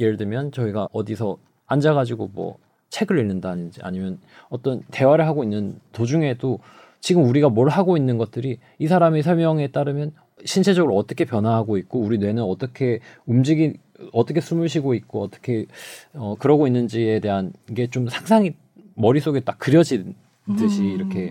[0.00, 2.58] 예를 들면 저희가 어디서 앉아가지고 뭐
[2.90, 6.58] 책을 읽는다든지 아니면 어떤 대화를 하고 있는 도중에도
[7.00, 10.12] 지금 우리가 뭘 하고 있는 것들이 이 사람의 설명에 따르면
[10.44, 13.74] 신체적으로 어떻게 변화하고 있고 우리 뇌는 어떻게 움직이
[14.12, 15.66] 어떻게 숨을 쉬고 있고 어떻게
[16.14, 18.54] 어 그러고 있는지에 대한 게 좀 상상이
[18.94, 20.14] 머릿속에 딱 그려진
[20.56, 20.86] 듯이 음.
[20.86, 21.30] 이렇게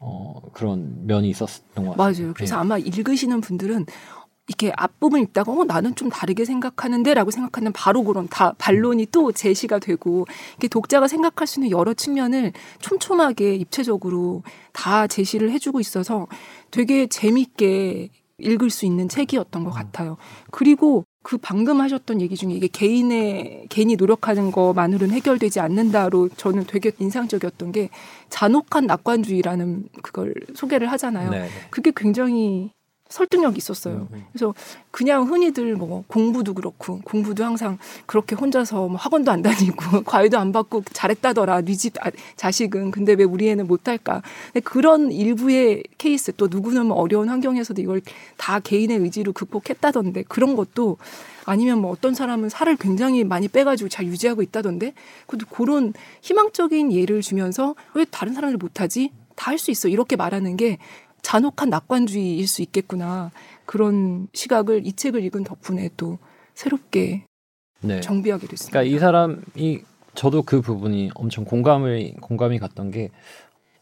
[0.00, 1.96] 어 그런 면이 있었던 것 같아요.
[2.24, 2.34] 맞아요.
[2.34, 2.60] 그래서 예.
[2.60, 3.86] 아마 읽으시는 분들은
[4.50, 9.78] 이렇게 앞부분 읽다가 어 나는 좀 다르게 생각하는데라고 생각하는 바로 그런 다 반론이 또 제시가
[9.78, 16.26] 되고 이게 독자가 생각할 수 있는 여러 측면을 촘촘하게 입체적으로 다 제시를 해주고 있어서
[16.72, 20.16] 되게 재밌게 읽을 수 있는 책이었던 것 같아요.
[20.50, 26.90] 그리고 그 방금 하셨던 얘기 중에 이게 개인의 개인이 노력하는 것만으로는 해결되지 않는다로 저는 되게
[26.98, 27.88] 인상적이었던 게
[28.30, 31.30] 잔혹한 낙관주의라는 그걸 소개를 하잖아요.
[31.30, 31.48] 네.
[31.70, 32.72] 그게 굉장히
[33.10, 34.08] 설득력이 있었어요.
[34.10, 34.24] 음, 음.
[34.32, 34.54] 그래서
[34.90, 40.52] 그냥 흔히들 뭐 공부도 그렇고 공부도 항상 그렇게 혼자서 뭐 학원도 안 다니고 과외도 안
[40.52, 41.94] 받고 잘했다더라 네 집
[42.36, 44.22] 자식은 근데 왜 우리 애는 못할까?
[44.64, 48.00] 그런 일부의 케이스 또 누구는 뭐 어려운 환경에서도 이걸
[48.36, 50.96] 다 개인의 의지로 극복했다던데 그런 것도
[51.46, 54.92] 아니면 뭐 어떤 사람은 살을 굉장히 많이 빼가지고 잘 유지하고 있다던데
[55.26, 55.92] 그것도 그런
[56.22, 59.10] 희망적인 예를 주면서 왜 다른 사람들 못하지?
[59.36, 60.76] 다 할 수 있어 이렇게 말하는 게
[61.22, 63.30] 잔혹한 낙관주의일 수 있겠구나
[63.66, 66.18] 그런 시각을 이 책을 읽은 덕분에 또
[66.54, 67.24] 새롭게
[67.82, 68.00] 네.
[68.00, 68.80] 정비하게 됐습니다.
[68.80, 69.82] 그러니까 이 사람이
[70.14, 73.10] 저도 그 부분이 엄청 공감을 공감이 갔던 게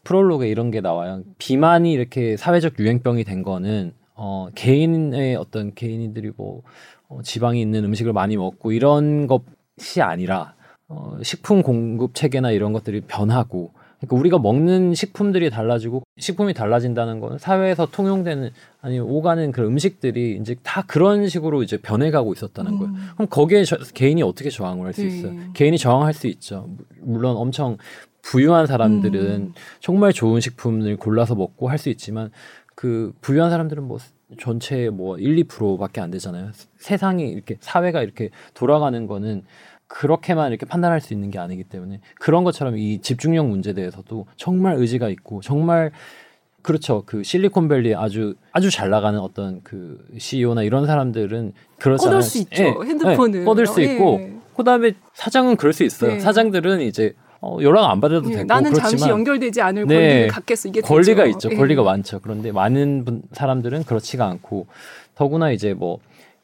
[0.03, 1.23] 프롤로그에 이런 게 나와요.
[1.37, 6.61] 비만이 이렇게 사회적 유행병이 된 거는 어 개인의 어떤 개인들이 뭐
[7.07, 10.55] 어, 지방이 있는 음식을 많이 먹고 이런 것이 아니라
[10.87, 17.37] 어 식품 공급 체계나 이런 것들이 변하고 그러니까 우리가 먹는 식품들이 달라지고 식품이 달라진다는 건
[17.37, 18.49] 사회에서 통용되는
[18.81, 22.93] 아니 오가는 그 음식들이 이제 다 그런 식으로 이제 변해가고 있었다는 거예요.
[22.93, 23.07] 음.
[23.15, 25.07] 그럼 거기에 저- 개인이 어떻게 저항을 할수 네.
[25.07, 25.33] 있어요?
[25.53, 26.69] 개인이 저항할 수 있죠.
[27.01, 27.77] 물론 엄청
[28.21, 29.53] 부유한 사람들은 음.
[29.81, 32.31] 정말 좋은 식품을 골라서 먹고 할 수 있지만
[32.75, 33.97] 그 부유한 사람들은 뭐
[34.39, 36.51] 전체 뭐 1, 2%밖에 안 되잖아요.
[36.77, 39.43] 세상이 이렇게 사회가 이렇게 돌아가는 거는
[39.89, 44.75] 그렇게만 이렇게 판단할 수 있는 게 아니기 때문에 그런 것처럼 이 집중력 문제에 대해서도 정말
[44.75, 45.91] 의지가 있고 정말
[46.61, 47.03] 그렇죠.
[47.05, 52.17] 그 실리콘밸리 아주 아주 잘 나가는 어떤 그 CEO나 이런 사람들은 그렇잖아요.
[52.17, 52.63] 뻗을 수 있죠.
[52.63, 54.33] 예, 핸드폰을 예, 뻗을 수 있고 예.
[54.55, 56.13] 그다음에 사장은 그럴 수 있어요.
[56.13, 56.19] 네.
[56.19, 60.27] 사장들은 이제 어, 연락 안 받아도 네, 되고 나는 그렇지만 잠시 연결되지 않을 네, 권리를
[60.27, 61.47] 갖겠어 이게 권리가 되죠.
[61.47, 61.57] 있죠.
[61.57, 62.19] 권리가 많죠.
[62.19, 64.67] 그런데 많은 분, 사람들은 그렇지가 않고
[65.15, 65.99] 더구나 이제 뭐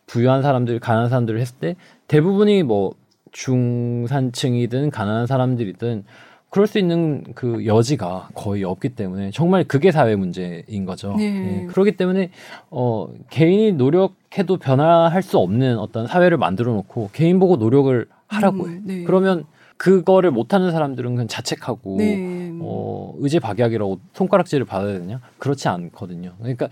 [0.07, 1.75] 부유한 사람들, 가난한 사람들을 했을 때
[2.07, 2.93] 대부분이 뭐
[3.35, 6.05] 중산층이든 가난한 사람들이든
[6.49, 11.13] 그럴 수 있는 그 여지가 거의 없기 때문에 정말 그게 사회 문제인 거죠.
[11.17, 11.31] 네.
[11.31, 11.65] 네.
[11.65, 12.31] 그렇기 때문에
[12.71, 18.83] 어 개인이 노력해도 변화할 수 없는 어떤 사회를 만들어 놓고 개인 보고 노력을 하라고 음,
[18.85, 19.03] 네.
[19.03, 19.43] 그러면
[19.75, 22.53] 그거를 못하는 사람들은 그냥 자책하고 네.
[22.61, 26.35] 어 의제박약이라고 손가락질을 받아야 되냐 그렇지 않거든요.
[26.39, 26.69] 그러니까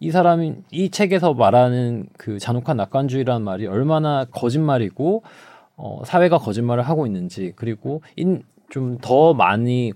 [0.00, 5.22] 이 사람이 이 책에서 말하는 그 잔혹한 낙관주의라는 말이 얼마나 거짓말이고
[5.78, 9.92] 어 사회가 거짓말을 하고 있는지 그리고 인좀더 많이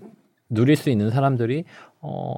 [0.49, 1.65] 누릴 수 있는 사람들이
[1.99, 2.35] 어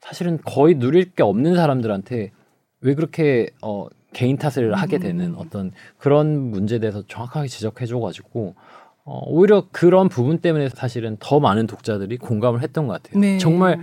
[0.00, 2.30] 사실은 거의 누릴 게 없는 사람들한테
[2.80, 5.34] 왜 그렇게 어 개인 탓을 하게 되는 음.
[5.38, 8.54] 어떤 그런 문제에 대해서 정확하게 지적해줘가지고
[9.04, 13.20] 어, 오히려 그런 부분 때문에 사실은 더 많은 독자들이 공감을 했던 것 같아요.
[13.20, 13.38] 네.
[13.38, 13.80] 정말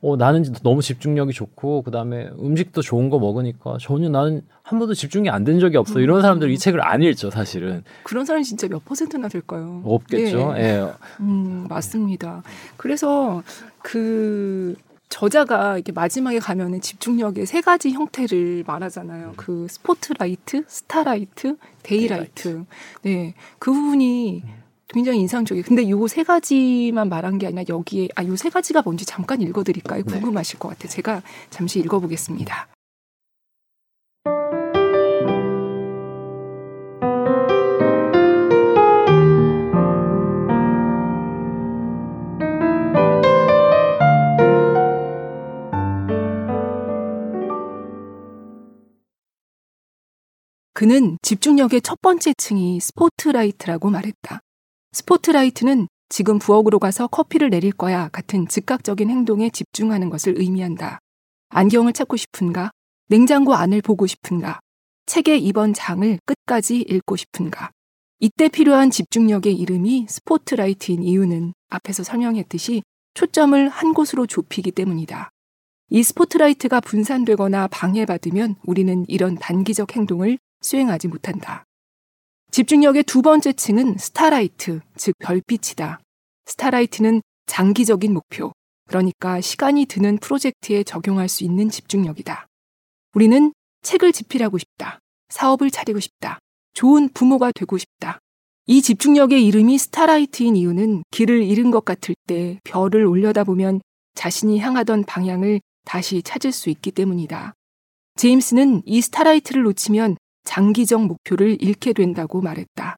[0.00, 5.28] 어, 나는 너무 집중력이 좋고 그다음에 음식도 좋은 거 먹으니까 전혀 나는 한 번도 집중이
[5.28, 5.98] 안 된 적이 없어.
[6.00, 6.56] 이런 사람들 이 음.
[6.56, 7.82] 책을 안 읽죠, 사실은.
[8.04, 9.80] 그런 사람이 진짜 몇 퍼센트나 될까요?
[9.84, 10.54] 없겠죠.
[10.56, 10.62] 예.
[10.62, 10.92] 네.
[11.20, 12.42] 음, 맞습니다.
[12.76, 13.42] 그래서
[13.82, 14.76] 그
[15.08, 19.28] 저자가 이렇게 마지막에 가면은 집중력의 세 가지 형태를 말하잖아요.
[19.28, 19.32] 음.
[19.36, 22.64] 그 spotlight, starlight, daylight.
[23.02, 23.34] 네.
[23.58, 24.57] 그 부분이 음.
[24.88, 25.64] 굉장히 인상적이에요.
[25.66, 29.62] 근데 요 세 가지만 말한 게 아니라 여기에 아 요 세 가지가 뭔지 잠깐 읽어
[29.64, 30.02] 드릴까요?
[30.04, 30.12] 네.
[30.12, 30.88] 궁금하실 것 같아요.
[30.88, 32.68] 제가 잠시 읽어 보겠습니다.
[50.74, 54.40] 그는 집중력의 첫 번째 층이 스포트라이트라고 말했다.
[54.98, 60.98] 스포트라이트는 지금 부엌으로 가서 커피를 내릴 거야 같은 즉각적인 행동에 집중하는 것을 의미한다.
[61.50, 62.72] 안경을 찾고 싶은가?
[63.08, 64.58] 냉장고 안을 보고 싶은가?
[65.06, 67.70] 책의 이번 장을 끝까지 읽고 싶은가?
[68.18, 72.82] 이때 필요한 집중력의 이름이 스포트라이트인 이유는 앞에서 설명했듯이
[73.14, 75.30] 초점을 한 곳으로 좁히기 때문이다.
[75.90, 81.67] 이 스포트라이트가 분산되거나 방해받으면 우리는 이런 단기적 행동을 수행하지 못한다.
[82.50, 86.00] 집중력의 두 번째 층은 starlight, 즉 별빛이다.
[86.46, 88.52] starlight는 장기적인 목표,
[88.88, 92.46] 그러니까 시간이 드는 프로젝트에 적용할 수 있는 집중력이다.
[93.14, 94.98] 우리는 책을 집필하고 싶다.
[95.28, 96.38] 사업을 차리고 싶다.
[96.72, 98.18] 좋은 부모가 되고 싶다.
[98.66, 103.80] 이 집중력의 이름이 starlight인 이유는 길을 잃은 것 같을 때 별을 올려다보면
[104.14, 107.54] 자신이 향하던 방향을 다시 찾을 수 있기 때문이다.
[108.16, 110.16] 제임스는 이 starlight를 놓치면
[110.48, 112.96] 장기적 목표를 잃게 된다고 말했다.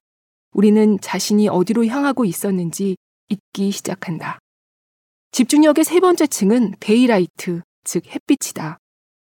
[0.53, 2.95] 우리는 자신이 어디로 향하고 있었는지
[3.27, 4.39] 잊기 시작한다.
[5.31, 8.77] 집중력의 세 번째 층은 daylight, 즉 햇빛이다.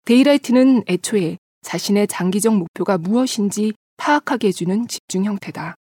[0.06, 5.76] daylight는 애초에 자신의 장기적 목표가 무엇인지 파악하게 해주는 집중 형태다.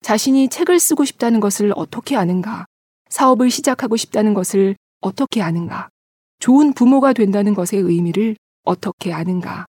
[0.00, 2.64] 자신이 책을 쓰고 싶다는 것을 어떻게 아는가?
[3.10, 5.90] 사업을 시작하고 싶다는 것을 어떻게 아는가?
[6.38, 9.66] 좋은 부모가 된다는 것의 의미를 어떻게 아는가?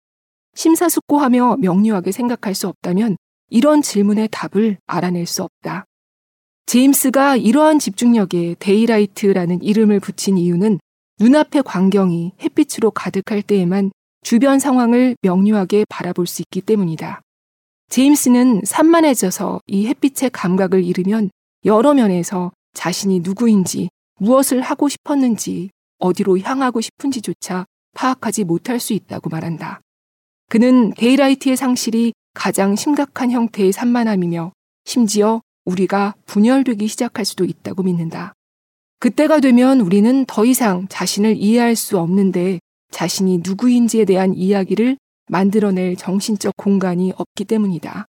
[0.55, 3.17] 심사숙고하며 명료하게 생각할 수 없다면
[3.49, 5.85] 이런 질문의 답을 알아낼 수 없다.
[6.65, 10.79] 제임스가 이러한 집중력에 daylight라는 이름을 붙인 이유는
[11.19, 13.91] 눈앞의 광경이 햇빛으로 가득할 때에만
[14.23, 17.21] 주변 상황을 명료하게 바라볼 수 있기 때문이다.
[17.89, 21.29] 제임스는 산만해져서 이 햇빛의 감각을 잃으면
[21.65, 29.81] 여러 면에서 자신이 누구인지, 무엇을 하고 싶었는지, 어디로 향하고 싶은지조차 파악하지 못할 수 있다고 말한다.
[30.51, 34.51] 그는 daylight의 상실이 가장 심각한 형태의 산만함이며
[34.83, 38.33] 심지어 우리가 분열되기 시작할 수도 있다고 믿는다.
[38.99, 42.59] 그때가 되면 우리는 더 이상 자신을 이해할 수 없는데
[42.91, 44.97] 자신이 누구인지에 대한 이야기를
[45.29, 48.05] 만들어낼 정신적 공간이 없기 때문이다.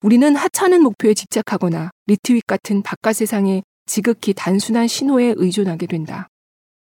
[0.00, 6.28] 우리는 하찮은 목표에 집착하거나 리트윗 같은 바깥 세상의 지극히 단순한 신호에 의존하게 된다.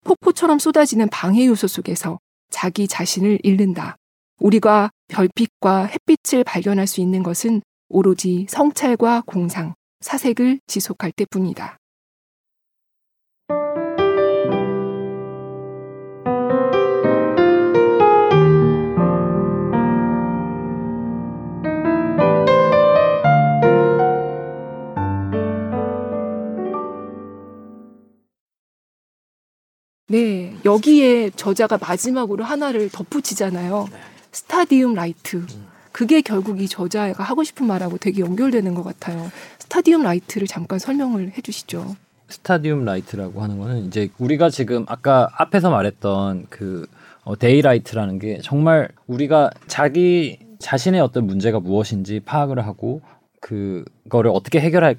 [0.05, 3.97] 폭포처럼 쏟아지는 방해 요소 속에서 자기 자신을 잃는다.
[4.39, 11.79] 우리가 별빛과 햇빛을 발견할 수 있는 것은 오로지 성찰과 공상, 사색을 지속할 때뿐이다.
[30.07, 33.89] 네, 여기에 저자가 마지막으로 하나를 덧붙이잖아요.
[33.91, 34.14] 네.
[34.35, 34.39] 네.
[34.39, 35.37] stadium light.
[35.37, 35.67] 음.
[35.93, 39.31] 그게 결국 이 저자가 하고 싶은 말하고 되게 연결되는 것 같아요.
[39.61, 41.95] stadium light를 잠깐 설명을 해주시죠.
[42.29, 46.87] stadium light라고 하는 거는 이제 우리가 지금 아까 앞에서 말했던 그
[47.23, 53.01] 어, daylight라는 게 정말 우리가 자기 자신의 어떤 문제가 무엇인지 파악을 하고
[53.41, 54.97] 그거를 어떻게 해결할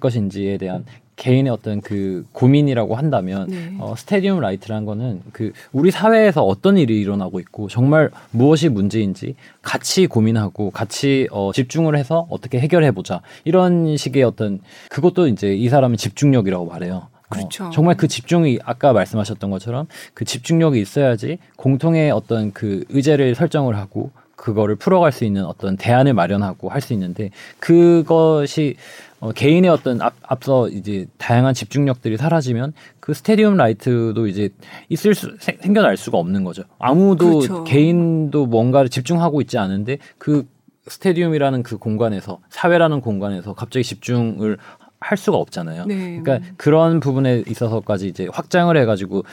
[0.00, 0.86] 것인지에 대한
[1.18, 3.74] 개인의 어떤 그 고민이라고 한다면 네.
[3.78, 10.06] 어, stadium light라는 거는 그 우리 사회에서 어떤 일이 일어나고 있고 정말 무엇이 문제인지 같이
[10.06, 15.98] 고민하고 같이 어, 집중을 해서 어떻게 해결해 보자 이런 식의 어떤 그것도 이제 이 사람의
[15.98, 16.94] 집중력이라고 말해요.
[16.94, 17.66] 어, 그렇죠.
[17.66, 23.76] 어, 정말 그 집중이 아까 말씀하셨던 것처럼 그 집중력이 있어야지 공통의 어떤 그 의제를 설정을
[23.76, 28.76] 하고 그거를 풀어갈 수 있는 어떤 대안을 마련하고 할 수 있는데 그것이
[29.20, 34.50] 어, 개인의 어떤 앞, 앞서 이제 다양한 집중력들이 사라지면 그 stadium light도 이제
[34.88, 36.62] 있을 수 생, 생겨날 수가 없는 거죠.
[36.78, 37.64] 아무도 그렇죠.
[37.64, 40.46] 개인도 뭔가를 집중하고 있지 않은데 그
[40.86, 44.58] stadium이라는 그 공간에서 사회라는 공간에서 갑자기 집중을
[45.00, 45.86] 할 수가 없잖아요.
[45.86, 46.20] 네.
[46.20, 49.24] 그러니까 그런 부분에 있어서까지 이제 확장을 해가지고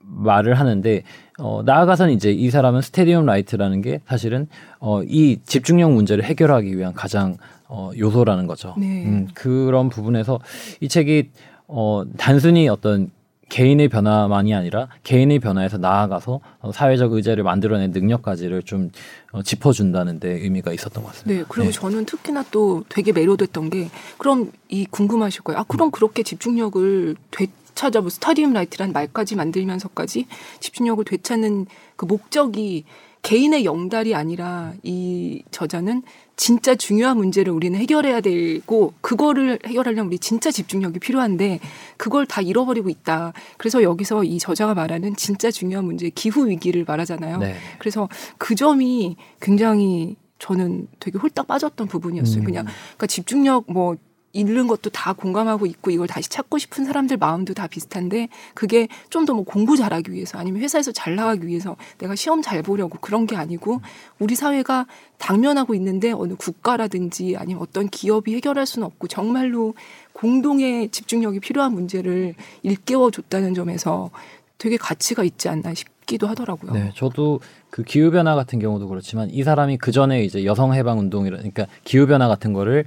[0.00, 1.02] 말을 하는데
[1.38, 4.48] 어, 나아가서는 이제 이 사람은 stadium light라는 게 사실은
[4.80, 7.36] 어, 이 집중력 문제를 해결하기 위한 가장
[7.68, 8.74] 어, 요소라는 거죠.
[8.78, 9.04] 네.
[9.04, 10.40] 음, 그런 부분에서
[10.80, 11.30] 이 책이
[11.66, 13.10] 어, 단순히 어떤
[13.48, 18.90] 개인의 변화만이 아니라 개인의 변화에서 나아가서 어, 사회적 의제를 만들어낸 능력까지를 좀
[19.32, 21.40] 어, 짚어준다는 데 의미가 있었던 것 같습니다.
[21.40, 21.72] 네, 그리고 네.
[21.72, 25.60] 저는 특히나 또 되게 매료됐던 게 그럼 이 궁금하실 거예요.
[25.60, 30.26] 아, 그럼 그렇게 집중력을 되찾아 뭐 stadium light란 말까지 만들면서까지
[30.60, 32.84] 집중력을 되찾는 그 목적이
[33.22, 36.02] 개인의 영달이 아니라 이 저자는
[36.38, 41.58] 진짜 중요한 문제를 우리는 해결해야 되고 그거를 해결하려면 우리 진짜 집중력이 필요한데
[41.96, 43.32] 그걸 다 잃어버리고 있다.
[43.56, 47.38] 그래서 여기서 이 저자가 말하는 진짜 중요한 문제 기후 위기를 말하잖아요.
[47.38, 47.56] 네.
[47.80, 52.42] 그래서 그 점이 굉장히 저는 되게 홀딱 빠졌던 부분이었어요.
[52.42, 52.44] 음.
[52.44, 53.96] 그냥 그러니까 집중력 뭐
[54.32, 59.24] 잃는 것도 다 공감하고 있고 이걸 다시 찾고 싶은 사람들 마음도 다 비슷한데 그게 좀
[59.24, 63.26] 더 뭐 공부 잘하기 위해서 아니면 회사에서 잘 나가기 위해서 내가 시험 잘 보려고 그런
[63.26, 63.80] 게 아니고
[64.18, 64.86] 우리 사회가
[65.18, 69.74] 당면하고 있는데 어느 국가라든지 아니면 어떤 기업이 해결할 수는 없고 정말로
[70.12, 74.10] 공동의 집중력이 필요한 문제를 일깨워 줬다는 점에서
[74.58, 76.72] 되게 가치가 있지 않나 싶기도 하더라고요.
[76.72, 80.98] 네, 저도 그 기후 변화 같은 경우도 그렇지만 이 사람이 그 전에 이제 여성 해방
[80.98, 82.84] 운동이라 그러니까 기후 변화 같은 거를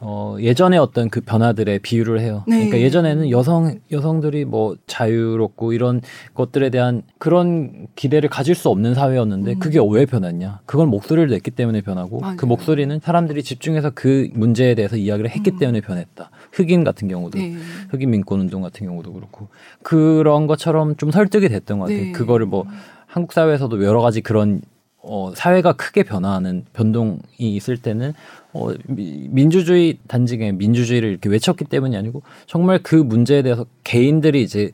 [0.00, 2.44] 어, 예전에 어떤 그 변화들에 비유를 해요.
[2.46, 2.56] 네.
[2.56, 6.00] 그러니까 예전에는 여성 여성들이 뭐 자유롭고 이런
[6.34, 9.58] 것들에 대한 그런 기대를 가질 수 없는 사회였는데 음.
[9.58, 10.60] 그게 왜 변했냐?
[10.66, 12.36] 그건 목소리를 냈기 때문에 변하고 맞아요.
[12.36, 15.58] 그 목소리는 사람들이 집중해서 그 문제에 대해서 이야기를 했기 음.
[15.58, 16.30] 때문에 변했다.
[16.52, 17.56] 흑인 같은 경우도 네.
[17.90, 19.48] 흑인 민권 운동 같은 경우도 그렇고
[19.82, 22.04] 그런 것처럼 좀 설득이 됐던 것 같아요.
[22.04, 22.12] 네.
[22.12, 22.66] 그거를 뭐
[23.06, 24.60] 한국 사회에서도 여러 가지 그런
[25.00, 28.12] 어, 사회가 크게 변화하는 변동이 있을 때는
[28.52, 34.70] 어, 민주주의 단지에 민주주의를 이렇게 외쳤기 때문이 아니고 정말 그 문제에 대해서 개인들이 이제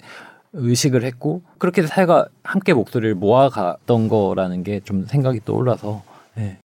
[0.52, 6.02] 의식을 했고 그렇게 사회가 함께 목소리를 모아갔던 거라는 게 좀 생각이 떠올라서
[6.36, 6.58] 네.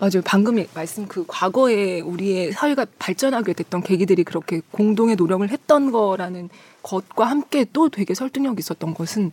[0.00, 0.22] 맞아요.
[0.24, 6.48] 방금 말씀 그 과거에 우리의 사회가 발전하게 됐던 계기들이 그렇게 공동의 노력을 했던 거라는
[6.82, 9.30] 것과 함께 또 되게 설득력 있었던 것은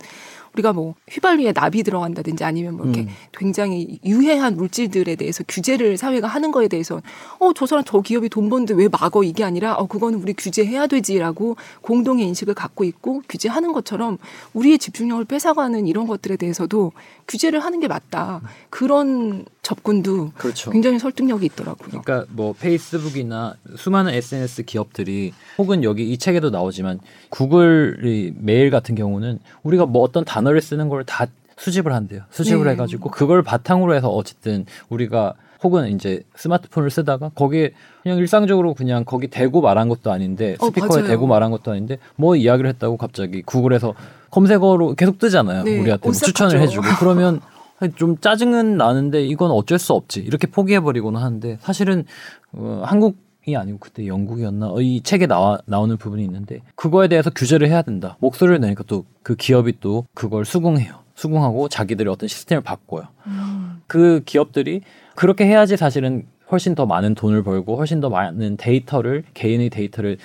[0.53, 3.07] 우리가 뭐 휘발유에 납이 들어간다든지 아니면 뭐 이렇게 음.
[3.31, 7.01] 굉장히 유해한 물질들에 대해서 규제를 사회가 하는 거에 대해서
[7.39, 9.23] 어 저 사람 저 기업이 돈 버는데 왜 막어?
[9.23, 14.17] 이게 아니라 어 그거는 우리 규제해야 되지라고 공동의 인식을 갖고 있고 규제하는 것처럼
[14.53, 16.91] 우리의 집중력을 뺏어가는 이런 것들에 대해서도
[17.27, 18.41] 규제를 하는 게 맞다.
[18.69, 20.71] 그런 접근도 그렇죠.
[20.71, 22.01] 굉장히 설득력이 있더라고요.
[22.01, 29.39] 그러니까 뭐 페이스북이나 수많은 SNS 기업들이 혹은 여기 이 책에도 나오지만 구글이 메일 같은 경우는
[29.63, 32.21] 우리가 뭐 어떤 단 단어를 쓰는 걸 다 수집을 한대요.
[32.31, 32.71] 수집을 네.
[32.71, 39.27] 해가지고 그걸 바탕으로 해서 어쨌든 우리가 혹은 이제 스마트폰을 쓰다가 거기에 그냥 일상적으로 그냥 거기
[39.27, 43.43] 대고 말한 것도 아닌데 어, 스피커에 어, 대고 말한 것도 아닌데 뭐 이야기를 했다고 갑자기
[43.43, 43.93] 구글에서
[44.31, 45.63] 검색어로 계속 뜨잖아요.
[45.63, 45.79] 네.
[45.79, 47.41] 우리한테 뭐 추천을 해주고 그러면
[47.89, 52.05] 좀 짜증은 나는데 이건 어쩔 수 없지 이렇게 포기해버리고는 하는데 사실은
[52.53, 53.17] 어, 한국
[53.47, 57.81] 이 아니고 그때 영국이었나 어, 이 책에 나와 나오는 부분이 있는데 그거에 대해서 규제를 해야
[57.81, 58.15] 된다.
[58.19, 60.99] 목소리를 내니까 또 그 기업이 또 그걸 수긍해요.
[61.15, 63.03] 수긍하고 자기들이 어떤 시스템을 바꿔요.
[63.27, 63.81] 음.
[63.87, 64.81] 그 기업들이
[65.15, 70.17] 그렇게 해야지 사실은 훨씬 더 많은 돈을 벌고 훨씬 더 많은 데이터를 개인의 데이터를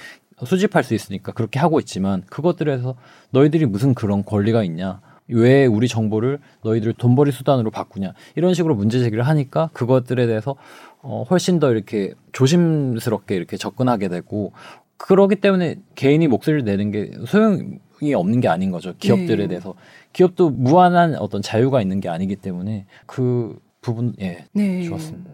[0.44, 2.94] 수집할 수 있으니까 그렇게 하고 있지만 그것들에서
[3.30, 5.00] 너희들이 무슨 그런 권리가 있냐?
[5.28, 10.56] 왜 우리 정보를 너희들 돈벌이 수단으로 바꾸냐 이런 식으로 문제 제기를 하니까 그것들에 대해서
[11.02, 14.52] 어, 훨씬 더 이렇게 조심스럽게 이렇게 접근하게 되고
[14.96, 18.94] 그러기 때문에 개인이 목소리를 내는 게 소용 자유이 없는 게 아닌 거죠.
[18.98, 19.48] 기업들에 네.
[19.48, 19.74] 대해서
[20.12, 24.82] 기업도 무한한 어떤 자유가 있는 게 아니기 때문에 그 부분 예 네.
[24.84, 25.30] 좋았습니다.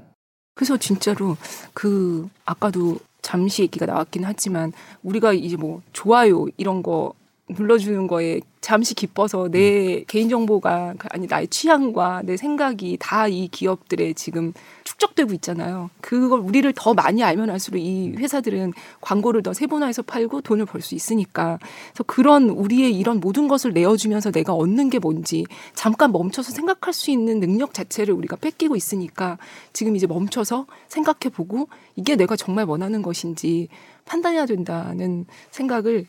[0.55, 1.37] 그래서 진짜로
[1.73, 4.73] 그 아까도 잠시 얘기가 나왔긴 하지만
[5.03, 7.15] 우리가 이제 뭐 좋아요 이런 거
[7.57, 14.53] 눌러주는 거에 잠시 기뻐서 내 개인정보가 아니 나의 취향과 내 생각이 다 이 기업들에 지금
[14.85, 15.91] 축적되고 있잖아요.
[16.01, 20.95] 그걸 우리를 더 많이 알면 할수록 이 회사들은 광고를 더 세분화해서 팔고 돈을 벌 수
[20.95, 21.59] 있으니까.
[21.93, 25.45] 그래서 그런 우리의 이런 모든 것을 내어주면서 내가 얻는 게 뭔지
[25.75, 29.39] 잠깐 멈춰서 생각할 수 있는 능력 자체를 우리가 뺏기고 있으니까
[29.73, 33.69] 지금 이제 멈춰서 생각해보고 이게 내가 정말 원하는 것인지
[34.05, 36.07] 판단해야 된다는 생각을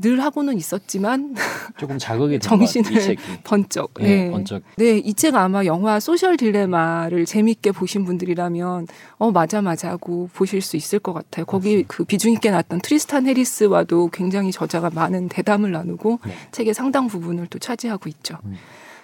[0.00, 1.34] 늘 하고는 있었지만
[1.76, 3.22] 조금 자극이 정신을 이 책이.
[3.42, 4.30] 번쩍 예, 네.
[4.30, 8.86] 번쩍 네, 이 책 아마 영화 소셜 딜레마를 재밌게 보신 분들이라면
[9.18, 11.44] 어 맞아 맞아 하고 보실 수 있을 것 같아요.
[11.46, 16.32] 거기 그 비중 있게 나왔던 트리스탄 해리스와도 굉장히 저자가 많은 대담을 나누고 네.
[16.52, 18.36] 책의 상당 부분을 또 차지하고 있죠.
[18.44, 18.54] 음.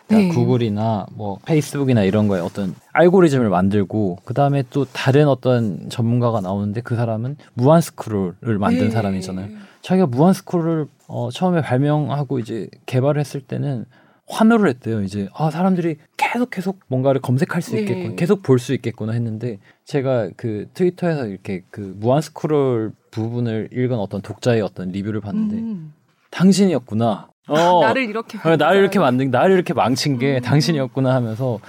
[0.08, 0.16] 네.
[0.16, 6.40] 그러니까 구글이나 뭐 페이스북이나 이런 거에 어떤 알고리즘을 만들고 그 다음에 또 다른 어떤 전문가가
[6.40, 8.90] 나오는데 그 사람은 무한 스크롤을 만든 네.
[8.90, 9.48] 사람이잖아요.
[9.82, 13.86] 자기가 무한 스크롤을 어, 처음에 발명하고 이제 개발을 했을 때는
[14.26, 15.02] 환호를 했대요.
[15.02, 17.80] 이제 아 사람들이 계속 계속 뭔가를 검색할 수 네.
[17.80, 23.98] 있겠구나, 계속 볼 수 있겠구나 했는데 제가 그 트위터에서 이렇게 그 무한 스크롤 부분을 읽은
[23.98, 25.92] 어떤 독자의 어떤 리뷰를 봤는데 음.
[26.30, 27.28] 당신이었구나.
[27.48, 30.42] 어, 나를 이렇게 어, 나를 이렇게 만든 나를 이렇게 망친 게 음.
[30.42, 31.60] 당신이었구나 하면서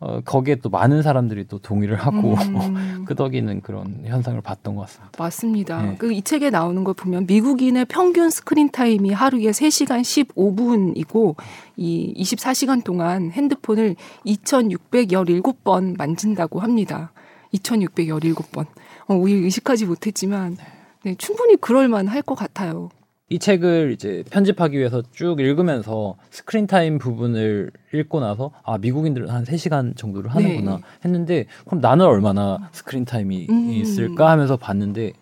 [0.00, 3.04] 어, 거기에 또 많은 사람들이 또 동의를 하고 음.
[3.06, 5.10] 끄덕이는 그런 현상을 봤던 것 같습니다.
[5.18, 5.82] 맞습니다.
[5.82, 5.96] 네.
[5.96, 11.34] 그이 책에 나오는 걸 보면 미국인의 평균 스크린 타임이 하루에 3시간 15분이고
[11.76, 17.10] 이 24시간 동안 핸드폰을 2,617번 만진다고 합니다.
[17.54, 18.66] 2,617번.
[19.08, 20.56] 어, 우리 의식하지 못했지만
[21.02, 22.90] 네, 충분히 그럴 만할 것 같아요.
[23.30, 29.44] 이 책을 이제 편집하기 위해서 쭉 읽으면서 screen time 부분을 읽고 나서 아 미국인들은 한
[29.44, 30.82] 3시간 정도를 하는구나 네.
[31.04, 33.70] 했는데 그럼 나는 얼마나 screen time이 음.
[33.70, 35.12] 있을까 하면서 봤는데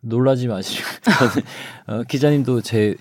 [0.00, 0.86] 놀라지 마시고
[1.88, 2.94] 어, 기자님도 제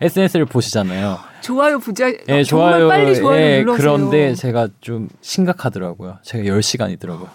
[0.00, 1.18] SNS를 보시잖아요.
[1.40, 2.86] 좋아요 부자 예, 좋아요.
[2.86, 3.76] 빨리 좋아요 예, 눌러세요.
[3.76, 6.18] 그런데 제가 좀 심각하더라고요.
[6.22, 7.28] 제가 10시간이더라고요.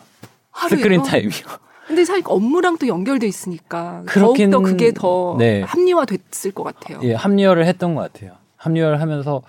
[0.51, 0.78] 하루에요?
[0.78, 1.64] 스크린 타임이요.
[1.88, 5.62] 근데 사실 업무랑 또 연결돼 있으니까 그렇긴- 더욱더 그게 더 네.
[5.62, 7.00] 합리화됐을 것 같아요.
[7.04, 8.34] 예, 합리화를 했던 것 같아요.
[8.58, 9.42] 합리화를 하면서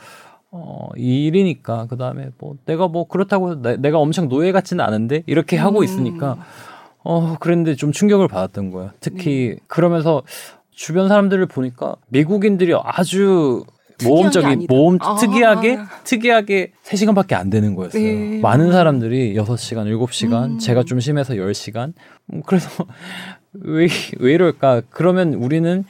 [0.51, 5.23] 어, 이 일이니까 그 다음에 뭐 내가 뭐 그렇다고 내, 내가 엄청 노예 같지는 않은데
[5.27, 5.85] 이렇게 하고 음.
[5.85, 6.37] 있으니까
[7.03, 8.91] 어 그랬는데 좀 충격을 받았던 거예요.
[9.01, 9.57] 특히 네.
[9.67, 10.23] 그러면서
[10.71, 13.65] 주변 사람들을 보니까 미국인들이 아주
[14.05, 14.67] 모험적인.
[14.69, 15.15] 모험 아.
[15.17, 18.03] 특이하게 특이하게 3시간밖에 안 되는 거였어요.
[18.03, 18.41] 네.
[18.41, 20.59] 많은 사람들이 6시간, 7시간, 음.
[20.59, 21.93] 제가 좀 심해서 10시간.
[22.33, 22.69] 음, 그래서
[23.53, 23.89] 왜,
[24.19, 24.83] 왜 이럴까?
[24.91, 25.85] 그러면 우리는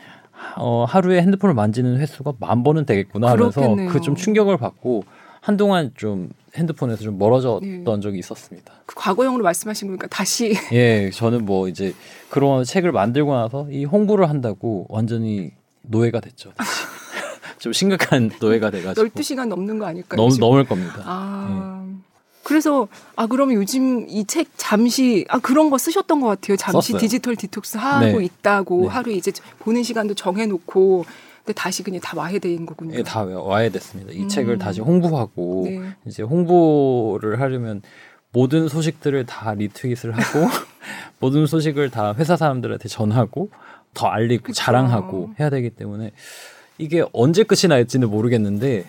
[0.56, 3.90] 어, 하루에 핸드폰을 만지는 횟수가 만 번은 되겠구나 하면서 그렇겠네요.
[3.90, 5.04] 그좀 충격을 받고
[5.40, 8.00] 한동안 좀 핸드폰에서 좀 멀어졌던 네.
[8.00, 8.72] 적이 있었습니다.
[8.84, 11.94] 그 과거형으로 말씀하신 거니까 다시 예, 저는 뭐 이제
[12.30, 15.52] 그런 책을 만들고 나서 이 홍보를 한다고 완전히
[15.82, 16.52] 노예가 됐죠.
[17.58, 20.20] 좀 심각한 노예가 돼가지고 12시간 넘는 거 아닐까요?
[20.20, 20.36] 넘?
[20.38, 21.02] 넘을 겁니다.
[21.04, 21.84] 아.
[22.44, 22.86] 그래서
[23.16, 26.56] 아 그러면 요즘 이 책 잠시 아 그런 거 쓰셨던 것 같아요.
[26.56, 27.00] 잠시 썼어요.
[27.00, 28.24] digital detox 하고 네.
[28.24, 28.86] 있다고 네.
[28.88, 31.04] 하루에 이제 보는 시간도 정해놓고
[31.44, 32.96] 근데 다시 그냥 다 와야 되는 거군요.
[32.98, 34.12] 예, 다 와야 됐습니다.
[34.12, 34.28] 이 음.
[34.28, 35.80] 책을 다시 홍보하고 네.
[36.06, 37.82] 이제 홍보를 하려면
[38.32, 40.48] 모든 소식들을 다 retweet을 하고
[41.18, 43.50] 모든 소식을 다 회사 사람들한테 전하고
[43.94, 44.54] 더 알리고 그쵸.
[44.54, 46.12] 자랑하고 해야 되기 때문에
[46.78, 48.84] 이게 언제 끝이 날지는 모르겠는데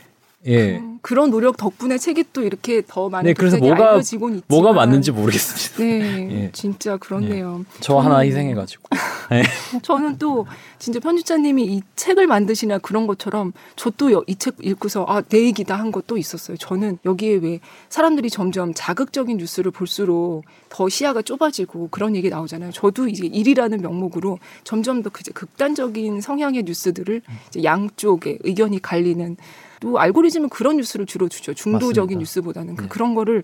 [0.45, 4.43] 예 음, 그런 노력 덕분에 책이 또 이렇게 더 많은 네, 그래서 뭐가- 알려지곤 있지만
[4.47, 5.83] 뭐가 맞는지 모르겠습니다.
[5.83, 6.49] 네, 예.
[6.53, 7.65] 진짜 그렇네요.
[7.79, 8.83] 저 하나 희생해가지고
[9.83, 10.45] 저는 또
[10.79, 15.75] 진짜 편집자님이 이 책을 만드시나 그런 것처럼 저 또 이 책 읽고서 아 내 얘기다
[15.77, 16.55] 한 것도 있었어요.
[16.57, 17.59] 저는 여기에 왜
[17.89, 22.71] 사람들이 점점 자극적인 뉴스를 볼수록 더 시야가 좁아지고 그런 얘기 나오잖아요.
[22.71, 29.35] 저도 이제 일이라는 명목으로 점점 더 그제 극단적인 성향의 뉴스들을 이제 양쪽에 의견이 갈리는
[29.81, 31.53] 또 알고리즘은 그런 뉴스를 주로 주죠.
[31.53, 32.19] 중도적인 맞습니다.
[32.19, 32.87] 뉴스보다는 그 네.
[32.89, 33.43] 그런 거를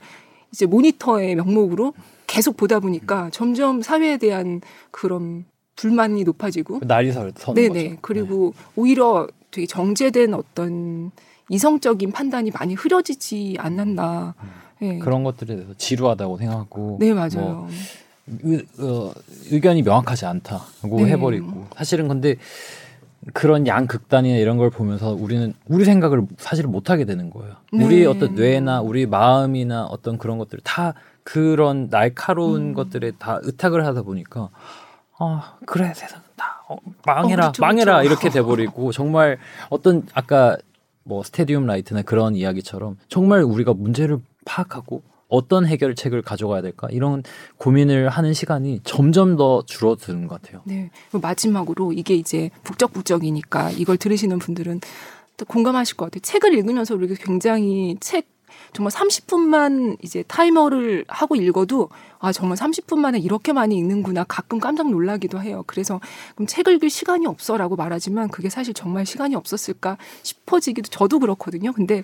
[0.51, 1.93] 이제 모니터의 명목으로
[2.27, 4.61] 계속 보다 보니까 점점 사회에 대한
[4.91, 5.45] 그런
[5.75, 7.97] 불만이 높아지고 날이 서- 서는 네네 거죠.
[8.01, 11.11] 그리고 오히려 되게 정제된 어떤
[11.49, 14.35] 이성적인 판단이 많이 흐려지지 않았나
[14.79, 14.93] 네.
[14.93, 14.99] 네.
[14.99, 17.67] 그런 것들에 대해서 지루하다고 생각하고 네뭐 맞아요
[18.43, 19.11] 의, 어,
[19.51, 21.11] 의견이 명확하지 않다고 네.
[21.11, 22.35] 해버리고 사실은 근데
[23.33, 27.55] 그런 양극단이나 이런 걸 보면서 우리는 우리 생각을 사실 못 하게 되는 거예요.
[27.71, 27.85] 네.
[27.85, 30.93] 우리 어떤 뇌나 우리 마음이나 어떤 그런 것들 다
[31.23, 32.73] 그런 날카로운 음.
[32.73, 34.49] 것들에 다 의탁을 하다 보니까
[35.17, 38.09] 아 그래 세상은 다 어, 망해라, 어, 그렇죠, 망해라 그렇죠.
[38.09, 39.37] 이렇게 돼버리고 정말
[39.69, 40.57] 어떤 아까
[41.03, 47.23] 뭐 stadium light나 그런 이야기처럼 정말 우리가 문제를 파악하고 어떤 해결책을 가져가야 될까 이런
[47.57, 50.61] 고민을 하는 시간이 점점 더 줄어드는 것 같아요.
[50.65, 50.91] 네.
[51.11, 54.81] 마지막으로 이게 이제 북적북적이니까 이걸 들으시는 분들은
[55.37, 56.21] 또 공감하실 것 같아요.
[56.21, 58.27] 책을 읽으면서 우리가 굉장히 책
[58.73, 64.89] 정말 30분만 이제 타이머를 하고 읽어도 아 정말 30분 만에 이렇게 많이 읽는구나 가끔 깜짝
[64.89, 65.63] 놀라기도 해요.
[65.67, 65.99] 그래서
[66.35, 71.71] 그럼 책을 읽을 시간이 없어라고 말하지만 그게 사실 정말 시간이 없었을까 싶어지기도 저도 그렇거든요.
[71.73, 72.03] 근데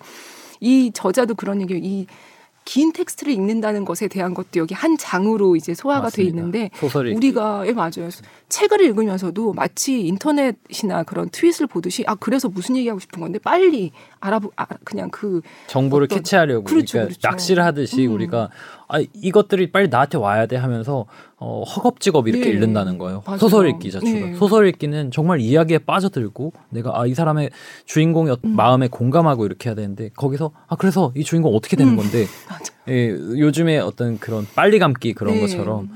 [0.60, 1.82] 이 저자도 그런 얘기예요.
[1.82, 6.30] 이긴 텍스트를 읽는다는 것에 대한 것도 여기 한 장으로 이제 소화가 돼 맞습니다.
[6.30, 8.10] 있는데 소설이 우리가 예 맞아요.
[8.50, 14.52] 책을 읽으면서도 마치 인터넷이나 그런 트윗을 보듯이 아 그래서 무슨 얘기하고 싶은 건데 빨리 알아보
[14.56, 17.28] 아, 그냥 그 정보를 어떤- 캐치하려고 그렇죠, 그러니까 그렇죠.
[17.30, 18.14] 낚시를 하듯이 음.
[18.14, 18.50] 우리가
[18.88, 21.06] 아 이것들이 빨리 나한테 와야 돼 하면서
[21.38, 22.50] 어, 허겁지겁 이렇게 네.
[22.52, 23.22] 읽는다는 거예요.
[23.26, 23.38] 맞아요.
[23.38, 24.36] 소설 읽기 자체가 네.
[24.36, 27.52] 소설 읽기는 정말 이야기에 빠져들고 내가 아 이 사람의
[27.86, 28.56] 주인공의 음.
[28.56, 31.98] 마음에 공감하고 이렇게 해야 되는데 거기서 아 그래서 이 주인공 어떻게 되는 음.
[31.98, 32.26] 건데.
[32.90, 35.42] 예, 요즘에 어떤 그런 빨리 감기 그런 네.
[35.42, 35.90] 것처럼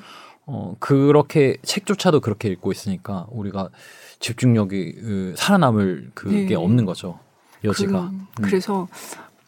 [0.46, 3.70] 어 그렇게 책조차도 그렇게 읽고 있으니까 우리가
[4.20, 6.56] 집중력이 으, 살아남을 그게 네.
[6.56, 7.20] 없는 거죠
[7.64, 8.28] 여지가 음.
[8.42, 8.88] 그, 래서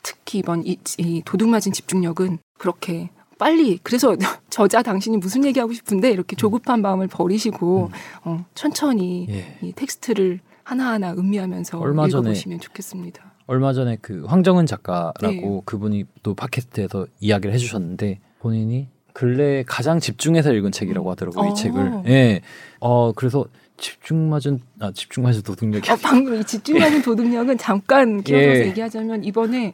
[0.03, 4.15] 특히 이번 이, 이 도둑 맞은 집중력은 그렇게 빨리 그래서
[4.49, 7.91] 저자 당신이 무슨 얘기하고 싶은데 이렇게 조급한 마음을 버리시고
[8.23, 9.33] 어, 천천히 음.
[9.33, 9.57] 예.
[9.61, 13.33] 이 텍스트를 하나하나 음미하면서 얼마 전에 읽어보시면 좋겠습니다.
[13.47, 15.61] 얼마 전에 그 황정은 작가라고 네.
[15.65, 21.51] 그분이 또 팟캐스트에서 이야기를 해주셨는데 본인이 근래 가장 집중해서 읽은 책이라고 하더라고요 어.
[21.53, 22.01] 이 책을.
[22.07, 22.41] 예.
[22.81, 23.45] 어 그래서
[23.77, 28.67] 집중 맞은 아 집중 맞은 도둑력이 어, 방금 이 집중하는 도둑력은 잠깐 끼어들어서 예.
[28.67, 29.73] 얘기하자면 이번에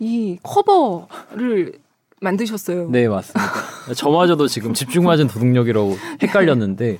[0.00, 1.74] 이 커버를
[2.20, 2.90] 만드셨어요.
[2.90, 3.52] 네 맞습니다.
[3.94, 6.98] 저마저도 지금 집중 맞은 도둑력이라고 헷갈렸는데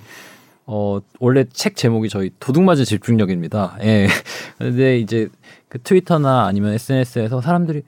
[0.67, 3.79] 어 원래 책 제목이 저희 도둑 맞은 집중력입니다.
[3.83, 4.07] 예.
[4.57, 5.29] 근데 이제
[5.69, 7.83] 그 트위터나 아니면 SNS에서 사람들이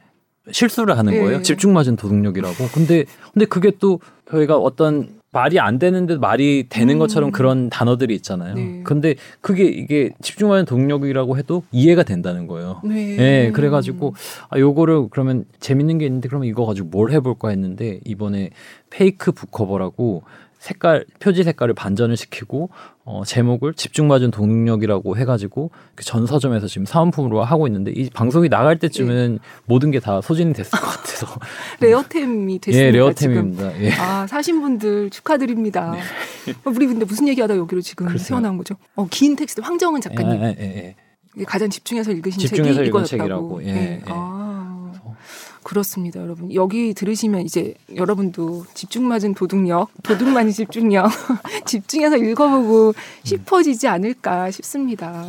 [0.50, 1.38] 실수를 하는 거예요.
[1.38, 1.42] 예.
[1.42, 2.68] 집중 맞은 도둑력이라고.
[2.72, 6.98] 근데 근데 그게 또 저희가 어떤 말이 안 되는데 말이 되는 음.
[7.00, 8.54] 것처럼 그런 단어들이 있잖아요.
[8.54, 8.80] 네.
[8.84, 12.80] 근데 그게 이게 집중맞은 도둑력이라고 해도 이해가 된다는 거예요.
[12.84, 13.16] 네.
[13.18, 14.14] 예, 그래가지고
[14.48, 18.50] 아 요거를 그러면 재밌는 게 있는데 그러면 이거 가지고 뭘 해볼까 했는데 이번에
[18.90, 20.22] fake book cover라고
[20.64, 22.70] 색깔 표지 색깔을 반전을 시키고
[23.04, 28.78] 어 제목을 집중맞은 동력이라고 해가지고 그 전 서점에서 지금 사은품으로 하고 있는데 이 방송이 나갈
[28.78, 31.26] 때쯤은 모든 게 다 소진이 됐을 것 같아서
[31.80, 32.86] 레어템이 됐습니다.
[32.88, 32.90] 예.
[32.92, 33.80] 레어템입니다.
[33.82, 33.92] 예.
[33.92, 35.92] 아 사신 분들 축하드립니다.
[36.64, 38.12] 어, 우리 근데 무슨 얘기하다 여기로 지금 네.
[38.12, 38.28] 글쎄요.
[38.40, 38.74] 태어난 거죠?
[38.96, 40.94] 어, 긴 텍스트 황정은 작가님 예, 예, 예,
[41.38, 41.44] 예.
[41.44, 43.06] 가장 집중해서 읽으신 집중해서 책이 읽은 이거였다고.
[43.06, 44.02] 책이라고, 예, 예.
[44.06, 44.43] 아,
[45.64, 46.54] 그렇습니다, 여러분.
[46.54, 51.08] 여기 들으시면 이제 여러분도 집중 맞은 도둑력, 도둑 맞은 집중력,
[51.66, 52.92] 집중해서 읽어보고
[53.24, 55.24] 싶어지지 않을까 싶습니다.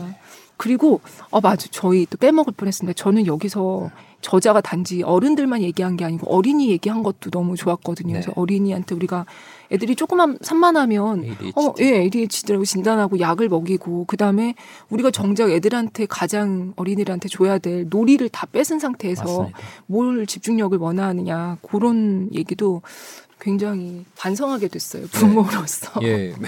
[0.57, 2.95] 그리고 어 맞아, 저희 또 빼먹을 뻔했습니다.
[2.95, 3.89] 저는 여기서
[4.25, 8.13] 저자가 단지 어른들만 얘기한 게 아니고 어린이 얘기한 것도 너무 좋았거든요.
[8.13, 8.33] 그래서 네.
[8.35, 9.27] 어린이한테 우리가
[9.71, 11.53] 애들이 조금만 산만하면 ADHD.
[11.55, 14.55] 어, 예, ADHD라고 진단하고 약을 먹이고 그다음에
[14.89, 19.59] 우리가 정작 애들한테 가장 어린이들한테 줘야 될 놀이를 다 뺏은 상태에서 맞습니다.
[19.85, 22.81] 뭘 집중력을 원하느냐 그런 얘기도
[23.39, 26.01] 굉장히 반성하게 됐어요 부모로서.
[26.01, 26.33] 예.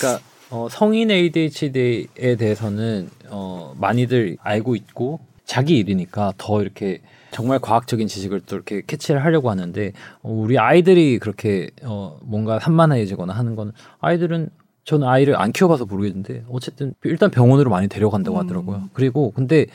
[0.00, 8.06] 그러니까 어, 성인 ADHD에 대해서는 어, 많이들 알고 있고 자기 일이니까 더 이렇게 정말 과학적인
[8.06, 9.92] 지식을 또 이렇게 캐치를 하려고 하는데
[10.22, 14.50] 어, 우리 아이들이 그렇게 어, 뭔가 산만해지거나 하는 건 아이들은
[14.84, 18.42] 저는 아이를 안 키워봐서 모르겠는데 어쨌든 일단 병원으로 많이 데려간다고 음.
[18.42, 18.90] 하더라고요.
[18.92, 19.66] 그리고 근데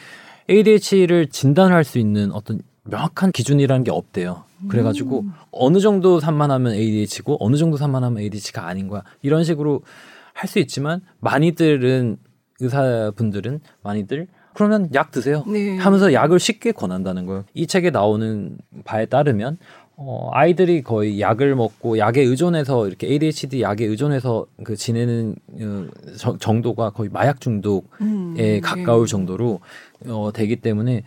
[0.48, 4.44] ADHD를 진단을 할수 있는 어떤 명확한 기준이라는 게 없대요.
[4.68, 5.34] 그래가지고 음.
[5.52, 9.02] 어느 정도 산만하면 ADHD고 어느 정도 산만하면 ADHD가 아닌 거야.
[9.24, 9.82] 이런 식으로
[10.34, 12.18] 할 수 있지만 많이들은
[12.60, 15.44] 의사분들은 많이들 그러면 약 드세요.
[15.48, 15.78] 네.
[15.78, 17.46] 하면서 약을 쉽게 권한다는 거예요.
[17.54, 19.58] 이 책에 나오는 바에 따르면
[19.96, 25.88] 어, 아이들이 거의 약을 먹고 약에 의존해서 이렇게 ADHD 약에 의존해서 그 지내는 어,
[26.18, 29.12] 저- 정도가 거의 마약 중독에 음, 가까울 예.
[29.12, 29.60] 정도로
[30.08, 31.04] 어, 되기 때문에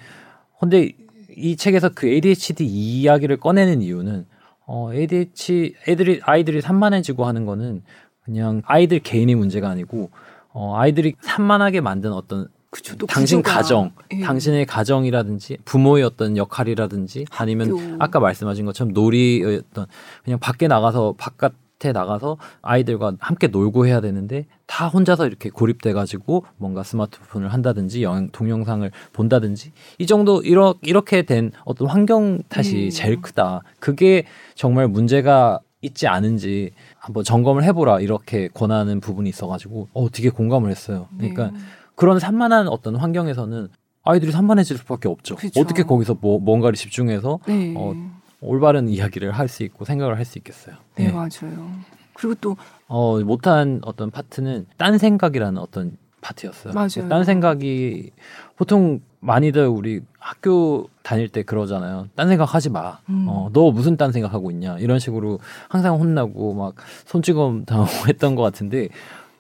[0.61, 0.93] 근데
[1.37, 4.25] 이 책에서 그 ADHD 이야기를 꺼내는 이유는
[4.67, 7.83] 어, ADHD 애들이 아이들이 산만해지고 하는 거는
[8.25, 10.11] 그냥 아이들 개인의 문제가 아니고
[10.53, 14.21] 어, 아이들이 산만하게 만든 어떤 그쵸, 또 당신 구조가, 가정, 예.
[14.21, 17.97] 당신의 가정이라든지 부모의 어떤 역할이라든지 아니면 학교.
[17.99, 19.87] 아까 말씀하신 것처럼 놀이의 어떤
[20.25, 26.45] 그냥 밖에 나가서 바깥에 나가서 아이들과 함께 놀고 해야 되는데 다 혼자서 이렇게 고립돼 가지고
[26.57, 32.91] 뭔가 스마트폰을 한다든지 영, 동영상을 본다든지 이 정도 이러, 이렇게 된 어떤 환경 탓이 음.
[32.91, 33.63] 제일 크다.
[33.79, 40.71] 그게 정말 문제가 있지 않은지 한번 점검을 해보라 이렇게 권하는 부분이 있어가지고 어 되게 공감을
[40.71, 41.07] 했어요.
[41.17, 41.59] 그러니까 네.
[41.97, 43.69] 그런 산만한 어떤 환경에서는
[44.05, 45.35] 아이들이 산만해질 수밖에 없죠.
[45.35, 45.61] 그쵸.
[45.61, 47.75] 어떻게 거기서 뭐 뭔가를 집중해서 네.
[47.77, 47.95] 어,
[48.41, 50.77] 올바른 이야기를 할 수 있고 생각을 할 수 있겠어요.
[50.95, 51.71] 네, 네, 맞아요.
[52.15, 56.73] 그리고 또 어, 못한 어떤 파트는 딴 생각이라는 어떤 파트였어요.
[56.75, 57.09] 맞아요.
[57.09, 58.11] 딴 생각이
[58.57, 62.09] 보통 많이들 우리 학교 다닐 때 그러잖아요.
[62.15, 62.99] 딴 생각 하지 마.
[63.09, 63.27] 음.
[63.29, 64.79] 어, 너 무슨 딴 생각 하고 있냐.
[64.79, 66.75] 이런 식으로 항상 혼나고 막
[67.07, 68.89] 손찌검 당하고 했던 것 같은데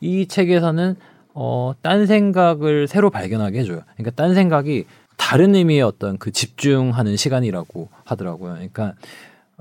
[0.00, 0.96] 이 책에서는
[1.39, 3.82] 어, 딴 생각을 새로 발견하게 해줘요.
[3.95, 4.87] 그러니까 딴 생각이
[5.18, 8.55] 다른 의미의 어떤 그 집중하는 시간이라고 하더라고요.
[8.55, 8.95] 그러니까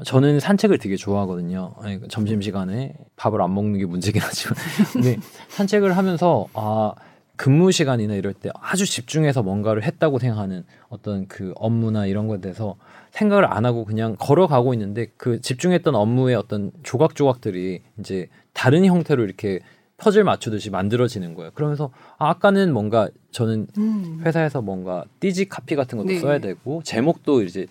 [0.06, 1.74] 저는 산책을 되게 좋아하거든요.
[1.78, 4.56] 그러니까 점심 시간에 밥을 안 먹는 게 문제긴 하지만,
[4.94, 5.18] 근데
[5.50, 6.94] 산책을 하면서 아
[7.36, 12.76] 근무 시간이나 이럴 때 아주 집중해서 뭔가를 했다고 생각하는 어떤 그 업무나 이런 것에 대해서
[13.12, 19.60] 생각을 안 하고 그냥 걸어가고 있는데 그 집중했던 업무의 어떤 조각조각들이 이제 다른 형태로 이렇게
[19.98, 21.52] 퍼즐 맞추듯이 만들어지는 거예요.
[21.54, 24.22] 그러면서 아, 아까는 뭔가 저는 음.
[24.26, 26.20] 회사에서 뭔가 띠지 카피 같은 것도 네.
[26.20, 27.68] 써야 되고 제목도 이제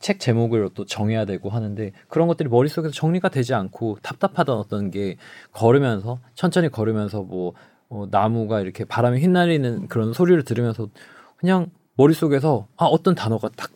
[0.00, 5.16] 책 제목을 또 정해야 되고 하는데 그런 것들이 머릿속에서 정리가 되지 않고 답답하던 어떤 게
[5.52, 7.52] 걸으면서 천천히 걸으면서 뭐
[7.88, 10.88] 어, 나무가 이렇게 바람에 휘날리는 그런 소리를 들으면서
[11.36, 13.70] 그냥 머릿속에서 아 어떤 단어가 딱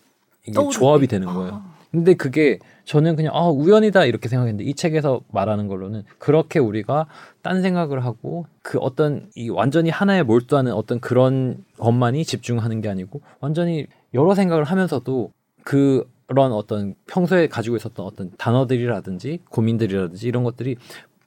[0.47, 1.55] 이게 조합이 되는 거예요.
[1.55, 1.80] 아.
[1.91, 7.07] 근데 그게 저는 그냥 아 우연이다 이렇게 생각했는데 이 책에서 말하는 걸로는 그렇게 우리가
[7.43, 13.21] 딴 생각을 하고 그 어떤 이 완전히 하나에 몰두하는 어떤 그런 것만이 집중하는 게 아니고
[13.41, 15.33] 완전히 여러 생각을 하면서도
[15.65, 20.77] 그런 어떤 평소에 가지고 있었던 어떤 단어들이라든지 고민들이라든지 이런 것들이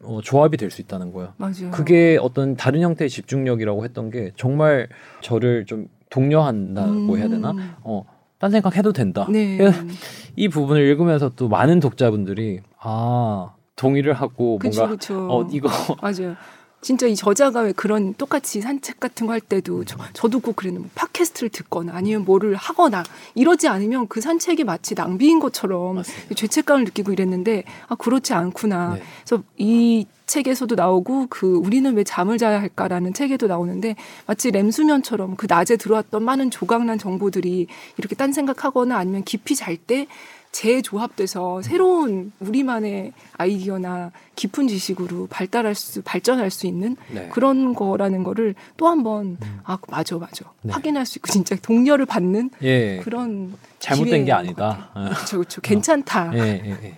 [0.06, 1.34] 어, 조합이 될 수 있다는 거예요.
[1.38, 1.72] 맞아요.
[1.72, 4.90] 그게 어떤 다른 형태의 집중력이라고 했던 게 정말
[5.22, 7.18] 저를 좀 독려한다고 음.
[7.18, 7.54] 해야 되나?
[7.82, 8.04] 어,
[8.44, 9.26] 딴 생각 해도 된다.
[9.30, 9.58] 네.
[10.36, 15.28] 이 부분을 읽으면서 또 많은 독자분들이 아 동의를 하고 그쵸, 뭔가 그쵸.
[15.32, 15.70] 어 이거
[16.02, 16.36] 맞아요.
[16.82, 20.82] 진짜 이 저자가 왜 그런 똑같이 산책 같은 거 할 때도 저, 저도 꼭 그랬는
[20.82, 23.04] 뭐 팟캐스트를 듣거나 아니면 뭐를 하거나
[23.36, 26.36] 이러지 않으면 그 산책이 마치 낭비인 것처럼 맞습니다.
[26.36, 28.96] 죄책감을 느끼고 이랬는데 아 그렇지 않구나.
[28.96, 29.04] 네.
[29.26, 35.46] 그래서 이 책에서도 나오고 그 우리는 왜 잠을 자야 할까라는 책에도 나오는데 마치 램수면처럼 그
[35.48, 37.68] 낮에 들어왔던 많은 조각난 정보들이
[37.98, 40.08] 이렇게 딴 생각하거나 아니면 깊이 잘 때
[40.52, 47.28] 재조합돼서 새로운 우리만의 아이디어나 깊은 지식으로 발달할 수 발전할 수 있는 네.
[47.30, 49.60] 그런 거라는 거를 또 한번 음.
[49.64, 50.72] 아 맞아 맞아 네.
[50.72, 53.00] 확인할 수 있고 진짜 동료를 받는 예.
[53.00, 54.92] 그런 잘못된 게 아니다.
[54.94, 56.32] 그렇죠 그렇죠 괜찮다.
[56.36, 56.96] 예, 예, 예.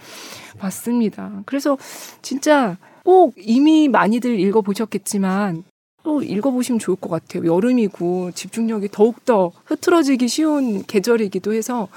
[0.60, 1.42] 맞습니다.
[1.46, 1.78] 그래서
[2.22, 5.64] 진짜 꼭 이미 많이들 읽어 보셨겠지만
[6.04, 7.46] 또 읽어보시면 좋을 것 같아요.
[7.46, 11.88] 여름이고 집중력이 더욱더 흐트러지기 쉬운 계절이기도 해서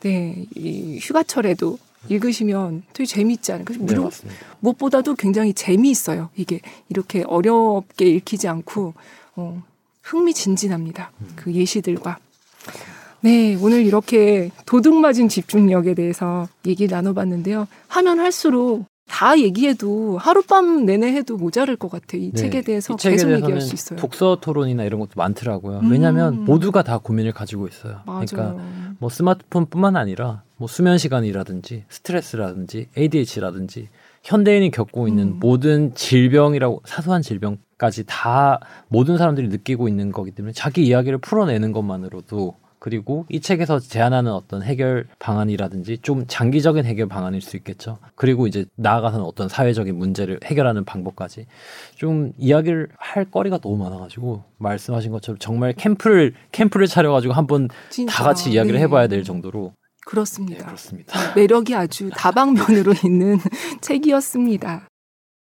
[0.00, 3.74] 네, 이 휴가철에도 읽으시면 되게 재미있지 않을까?
[3.74, 6.30] 네, 무료, 네, 무엇보다도 굉장히 재미있어요.
[6.36, 8.94] 이게 이렇게 어렵게 읽히지 않고
[9.36, 9.62] 어,
[10.02, 11.10] 흥미진진합니다.
[11.20, 11.28] 음.
[11.36, 12.18] 그 예시들과.
[13.20, 17.66] 네, 오늘 이렇게 도둑맞은 집중력에 대해서 얘기 나눠봤는데요.
[17.88, 22.22] 하면 할수록 다 얘기해도 하룻밤 내내 해도 모자랄 것 같아요.
[22.22, 22.40] 이 네.
[22.40, 23.98] 책에 대해서 이 계속 얘기할 수 있어요.
[23.98, 25.80] 독서 토론이나 이런 것도 많더라고요.
[25.80, 25.90] 음.
[25.90, 28.00] 왜냐하면 모두가 다 고민을 가지고 있어요.
[28.06, 28.24] 맞아요.
[28.26, 28.64] 그러니까
[28.98, 33.88] 뭐 스마트폰뿐만 아니라 뭐 수면 시간이라든지 스트레스라든지 ADHD라든지
[34.22, 35.36] 현대인이 겪고 있는 음.
[35.40, 42.61] 모든 질병이라고 사소한 질병까지 다 모든 사람들이 느끼고 있는 거기 때문에 자기 이야기를 풀어내는 것만으로도
[42.82, 47.98] 그리고 이 책에서 제안하는 어떤 해결 방안이라든지 좀 장기적인 해결 방안일 수 있겠죠.
[48.16, 51.46] 그리고 이제 나아가서는 어떤 사회적인 문제를 해결하는 방법까지
[51.94, 57.68] 좀 이야기를 할 거리가 너무 많아가지고 말씀하신 것처럼 정말 캠프를 캠프를 차려가지고 한번
[58.08, 58.84] 다 같이 이야기를 네.
[58.84, 59.74] 해봐야 될 정도로
[60.04, 60.58] 그렇습니다.
[60.58, 61.34] 네, 그렇습니다.
[61.36, 63.38] 매력이 아주 다방면으로 있는
[63.80, 64.88] 책이었습니다.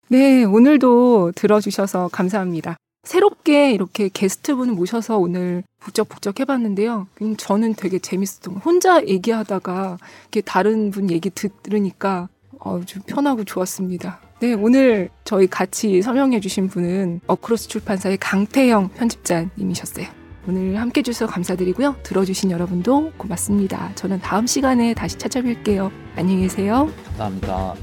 [0.08, 2.78] 네, 오늘도 들어주셔서 감사합니다.
[3.04, 7.08] 새롭게 이렇게 게스트분을 모셔서 오늘 북적북적 해봤는데요.
[7.38, 8.60] 저는 되게 재밌었던 거.
[8.60, 12.28] 혼자 얘기하다가 이렇게 다른 분 얘기 들으니까
[12.60, 14.20] 어, 좀 편하고 좋았습니다.
[14.42, 20.08] 네, 오늘 저희 같이 설명해주신 분은 어크로스 출판사의 강태영 편집자님이셨어요.
[20.48, 21.98] 오늘 함께 해주셔서 감사드리고요.
[22.04, 23.94] 들어주신 여러분도 고맙습니다.
[23.96, 25.92] 저는 다음 시간에 다시 찾아뵐게요.
[26.16, 26.90] 안녕히 계세요.
[27.06, 27.76] 감사합니다.